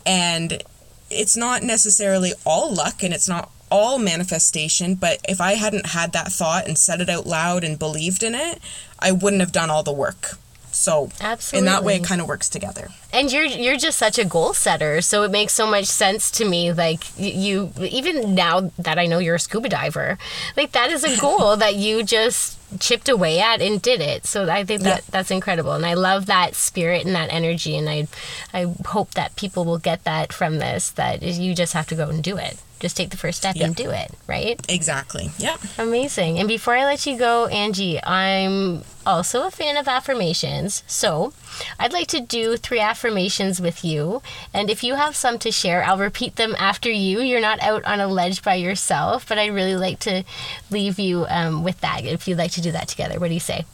and 0.05 0.61
it's 1.09 1.35
not 1.35 1.63
necessarily 1.63 2.33
all 2.45 2.71
luck 2.71 3.01
and 3.01 3.15
it's 3.15 3.27
not 3.27 3.49
all 3.69 3.99
manifestation 3.99 4.95
but 4.95 5.19
if 5.27 5.39
i 5.41 5.53
hadn't 5.53 5.87
had 5.87 6.11
that 6.13 6.31
thought 6.31 6.67
and 6.67 6.77
said 6.77 7.01
it 7.01 7.09
out 7.09 7.25
loud 7.27 7.63
and 7.63 7.77
believed 7.79 8.23
in 8.23 8.33
it 8.35 8.59
i 8.99 9.11
wouldn't 9.11 9.41
have 9.41 9.51
done 9.51 9.69
all 9.69 9.83
the 9.83 9.91
work. 9.93 10.37
So 10.69 11.09
in 11.53 11.65
that 11.65 11.83
way 11.83 11.95
it 11.95 12.03
kind 12.03 12.21
of 12.21 12.27
works 12.27 12.49
together. 12.49 12.89
And 13.11 13.31
you're 13.31 13.45
you're 13.45 13.77
just 13.77 13.97
such 13.97 14.19
a 14.19 14.25
goal 14.25 14.53
setter 14.53 15.01
so 15.01 15.23
it 15.23 15.31
makes 15.31 15.53
so 15.53 15.65
much 15.65 15.85
sense 15.85 16.29
to 16.31 16.45
me 16.45 16.71
like 16.71 17.03
you 17.17 17.71
even 17.79 18.35
now 18.35 18.69
that 18.77 18.99
i 18.99 19.07
know 19.07 19.17
you're 19.17 19.35
a 19.35 19.39
scuba 19.39 19.69
diver 19.69 20.19
like 20.55 20.73
that 20.73 20.91
is 20.91 21.03
a 21.03 21.17
goal 21.21 21.55
that 21.57 21.75
you 21.75 22.03
just 22.03 22.57
chipped 22.79 23.09
away 23.09 23.39
at 23.39 23.59
and 23.61 23.81
did 23.81 24.01
it. 24.01 24.27
So 24.27 24.47
i 24.51 24.63
think 24.63 24.81
that 24.83 24.97
Yeah. 24.99 25.09
that's 25.09 25.31
incredible 25.31 25.71
and 25.71 25.85
i 25.85 25.95
love 25.95 26.27
that 26.27 26.53
spirit 26.53 27.05
and 27.07 27.15
that 27.15 27.33
energy 27.33 27.75
and 27.75 27.89
i 27.89 28.07
i 28.53 28.65
hope 28.87 29.11
that 29.15 29.35
people 29.35 29.65
will 29.65 29.79
get 29.79 30.03
that 30.03 30.31
from 30.31 30.59
this 30.59 30.91
that 30.91 31.23
you 31.23 31.55
just 31.55 31.73
have 31.73 31.87
to 31.87 31.95
go 31.95 32.09
and 32.09 32.21
do 32.21 32.37
it 32.37 32.57
just 32.79 32.95
take 32.97 33.09
the 33.09 33.17
first 33.17 33.39
step 33.39 33.55
Yeah. 33.55 33.65
and 33.65 33.75
do 33.75 33.89
it 33.89 34.11
right 34.27 34.59
exactly 34.69 35.31
Yep. 35.39 35.59
Amazing. 35.77 36.39
And 36.39 36.47
before 36.47 36.75
I 36.75 36.85
let 36.85 37.05
you 37.05 37.17
go, 37.17 37.47
Angie, 37.47 37.99
I'm 38.03 38.83
also 39.05 39.47
a 39.47 39.51
fan 39.51 39.77
of 39.77 39.87
affirmations. 39.87 40.83
So 40.87 41.33
I'd 41.79 41.93
like 41.93 42.07
to 42.07 42.19
do 42.19 42.57
three 42.57 42.79
affirmations 42.79 43.61
with 43.61 43.83
you. 43.85 44.21
And 44.53 44.69
if 44.69 44.83
you 44.83 44.95
have 44.95 45.15
some 45.15 45.39
to 45.39 45.51
share, 45.51 45.83
I'll 45.83 45.97
repeat 45.97 46.35
them 46.35 46.55
after 46.59 46.91
you. 46.91 47.21
You're 47.21 47.41
not 47.41 47.61
out 47.61 47.83
on 47.85 47.99
a 47.99 48.07
ledge 48.07 48.41
by 48.43 48.55
yourself, 48.55 49.25
but 49.27 49.37
I'd 49.37 49.53
really 49.53 49.75
like 49.75 49.99
to 50.01 50.23
leave 50.69 50.99
you 50.99 51.25
um, 51.29 51.63
with 51.63 51.79
that 51.81 52.03
if 52.05 52.27
you'd 52.27 52.37
like 52.37 52.51
to 52.51 52.61
do 52.61 52.71
that 52.73 52.87
together. 52.89 53.19
What 53.19 53.29
do 53.29 53.33
you 53.33 53.39
say? 53.39 53.65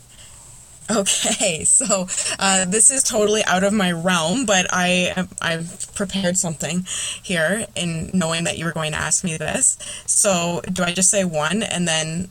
Okay, 0.91 1.63
so 1.63 2.07
uh, 2.39 2.65
this 2.65 2.89
is 2.89 3.03
totally 3.03 3.43
out 3.45 3.63
of 3.63 3.71
my 3.71 3.91
realm, 3.91 4.45
but 4.45 4.67
I 4.69 5.27
I've 5.41 5.87
prepared 5.95 6.37
something 6.37 6.85
here 7.23 7.65
in 7.75 8.11
knowing 8.13 8.43
that 8.43 8.57
you 8.57 8.65
were 8.65 8.73
going 8.73 8.91
to 8.91 8.97
ask 8.97 9.23
me 9.23 9.37
this. 9.37 9.77
So 10.05 10.61
do 10.71 10.83
I 10.83 10.91
just 10.93 11.09
say 11.09 11.23
one 11.23 11.63
and 11.63 11.87
then 11.87 12.29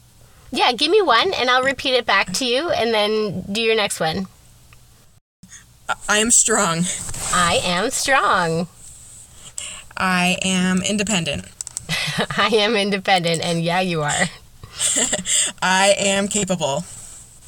Yeah, 0.51 0.73
give 0.73 0.91
me 0.91 1.01
one 1.01 1.33
and 1.33 1.49
I'll 1.49 1.63
repeat 1.63 1.95
it 1.95 2.05
back 2.05 2.33
to 2.35 2.45
you 2.45 2.69
and 2.71 2.93
then 2.93 3.43
do 3.51 3.63
your 3.63 3.75
next 3.75 4.01
one. 4.01 4.27
I 6.09 6.19
am 6.19 6.31
strong, 6.31 6.85
I 7.33 7.61
am 7.65 7.91
strong. 7.91 8.69
I 9.97 10.37
am 10.43 10.83
independent, 10.83 11.47
I 12.37 12.51
am 12.53 12.77
independent. 12.77 13.43
And 13.43 13.63
yeah, 13.63 13.81
you 13.81 14.03
are. 14.03 14.29
I 15.63 15.95
am 15.99 16.29
capable, 16.29 16.85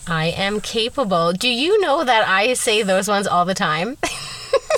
I 0.06 0.26
am 0.36 0.60
capable. 0.60 1.32
Do 1.32 1.48
you 1.48 1.80
know 1.80 2.04
that 2.04 2.28
I 2.28 2.54
say 2.54 2.82
those 2.82 3.08
ones 3.08 3.26
all 3.26 3.44
the 3.44 3.54
time? 3.54 3.96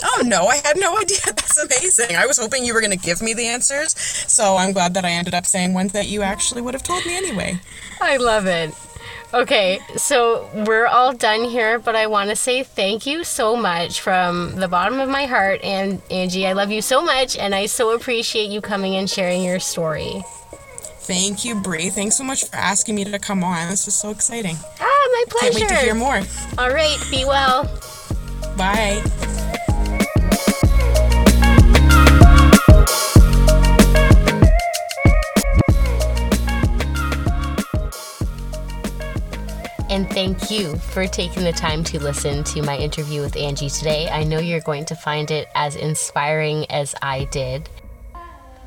oh 0.05 0.23
no, 0.25 0.47
I 0.47 0.57
had 0.57 0.79
no 0.79 0.97
idea. 0.97 1.19
That's 1.27 1.63
amazing. 1.63 2.17
I 2.17 2.27
was 2.27 2.39
hoping 2.39 2.65
you 2.65 2.75
were 2.75 2.81
going 2.81 2.97
to 2.97 3.05
give 3.05 3.23
me 3.23 3.35
the 3.35 3.47
answers. 3.47 3.99
So 3.99 4.57
I'm 4.57 4.73
glad 4.73 4.95
that 4.95 5.05
I 5.05 5.11
ended 5.11 5.35
up 5.35 5.47
saying 5.47 5.75
ones 5.75 5.93
that 5.93 6.09
you 6.09 6.23
actually 6.23 6.63
would 6.63 6.75
have 6.75 6.83
told 6.83 7.05
me 7.07 7.17
anyway. 7.17 7.61
I 8.01 8.17
love 8.19 8.47
it. 8.47 8.75
Okay, 9.35 9.81
so 9.97 10.49
we're 10.67 10.87
all 10.87 11.13
done 11.13 11.45
here, 11.45 11.81
but 11.81 11.97
I 11.97 12.07
want 12.07 12.31
to 12.31 12.37
say 12.37 12.63
thank 12.63 13.07
you 13.07 13.25
so 13.25 13.57
much 13.57 14.01
from 14.01 14.55
the 14.55 14.69
bottom 14.69 15.01
of 15.01 15.09
my 15.09 15.27
heart. 15.27 15.61
And 15.65 16.01
Angie, 16.11 16.47
I 16.47 16.53
love 16.53 16.71
you 16.71 16.81
so 16.81 17.03
much, 17.03 17.37
and 17.37 17.55
I 17.55 17.67
so 17.67 17.93
appreciate 17.95 18.51
you 18.51 18.61
coming 18.61 18.95
and 18.95 19.11
sharing 19.11 19.43
your 19.43 19.59
story. 19.59 20.23
Thank 21.07 21.45
you, 21.45 21.55
Brie. 21.55 21.89
Thanks 21.89 22.17
so 22.17 22.25
much 22.25 22.47
for 22.47 22.57
asking 22.57 22.97
me 22.97 23.05
to 23.05 23.19
come 23.21 23.45
on. 23.45 23.71
This 23.71 23.87
is 23.87 23.95
so 23.95 24.11
exciting. 24.11 24.57
Ah, 24.81 25.09
my 25.13 25.25
pleasure. 25.29 25.61
Can't 25.61 25.71
wait 25.71 25.79
to 25.79 25.85
hear 25.85 25.95
more. 25.95 26.21
All 26.59 26.71
right, 26.71 26.99
be 27.13 27.25
well. 27.25 27.65
Bye. 28.57 29.01
And 39.89 40.11
thank 40.11 40.51
you 40.51 40.77
for 40.77 41.07
taking 41.07 41.45
the 41.45 41.53
time 41.53 41.85
to 41.85 42.01
listen 42.01 42.43
to 42.45 42.63
my 42.63 42.77
interview 42.77 43.21
with 43.21 43.37
Angie 43.37 43.71
today. 43.71 44.09
I 44.09 44.25
know 44.25 44.41
you're 44.41 44.61
going 44.61 44.85
to 44.87 44.97
find 44.97 45.31
it 45.31 45.49
as 45.55 45.77
inspiring 45.77 46.69
as 46.69 46.97
I 47.01 47.25
did. 47.27 47.71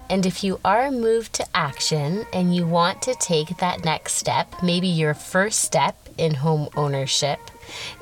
And 0.09 0.25
if 0.25 0.43
you 0.43 0.59
are 0.65 0.89
moved 0.89 1.33
to 1.33 1.45
action 1.53 2.25
and 2.33 2.55
you 2.55 2.65
want 2.65 3.01
to 3.03 3.15
take 3.15 3.57
that 3.57 3.85
next 3.85 4.13
step, 4.13 4.53
maybe 4.63 4.87
your 4.87 5.13
first 5.13 5.61
step 5.61 5.95
in 6.17 6.33
home 6.33 6.67
ownership, 6.75 7.39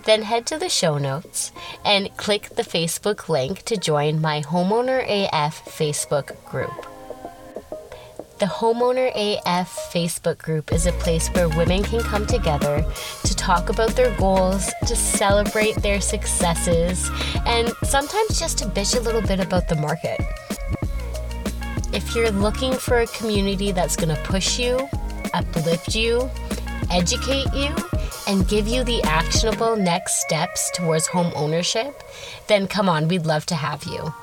then 0.05 0.21
head 0.21 0.45
to 0.47 0.57
the 0.57 0.69
show 0.69 0.97
notes 0.97 1.51
and 1.83 2.15
click 2.15 2.49
the 2.49 2.63
Facebook 2.63 3.27
link 3.27 3.63
to 3.63 3.75
join 3.75 4.21
my 4.21 4.41
Homeowner 4.41 5.03
AF 5.03 5.65
Facebook 5.65 6.43
group. 6.45 6.87
The 8.39 8.45
Homeowner 8.45 9.11
AF 9.15 9.75
Facebook 9.91 10.37
group 10.37 10.71
is 10.71 10.85
a 10.85 10.91
place 10.93 11.27
where 11.29 11.49
women 11.49 11.83
can 11.83 12.01
come 12.01 12.27
together 12.27 12.85
to 13.23 13.35
talk 13.35 13.69
about 13.69 13.95
their 13.95 14.15
goals, 14.17 14.71
to 14.85 14.95
celebrate 14.95 15.75
their 15.77 15.99
successes, 15.99 17.09
and 17.47 17.69
sometimes 17.83 18.39
just 18.39 18.59
to 18.59 18.65
bitch 18.65 18.95
a 18.95 19.01
little 19.01 19.23
bit 19.23 19.39
about 19.39 19.67
the 19.67 19.75
market. 19.75 20.21
If 21.97 22.13
you're 22.13 22.29
looking 22.29 22.73
for 22.73 22.99
a 22.99 23.07
community 23.07 23.71
that's 23.71 23.95
going 23.95 24.15
to 24.15 24.21
push 24.21 24.59
you, 24.59 24.87
uplift 25.33 25.95
you, 25.95 26.29
educate 26.91 27.51
you, 27.55 27.75
and 28.27 28.47
give 28.47 28.67
you 28.67 28.83
the 28.83 29.01
actionable 29.01 29.75
next 29.75 30.21
steps 30.21 30.69
towards 30.75 31.07
home 31.07 31.33
ownership, 31.35 32.03
then 32.45 32.67
come 32.67 32.87
on, 32.87 33.07
we'd 33.07 33.25
love 33.25 33.47
to 33.47 33.55
have 33.55 33.83
you. 33.85 34.13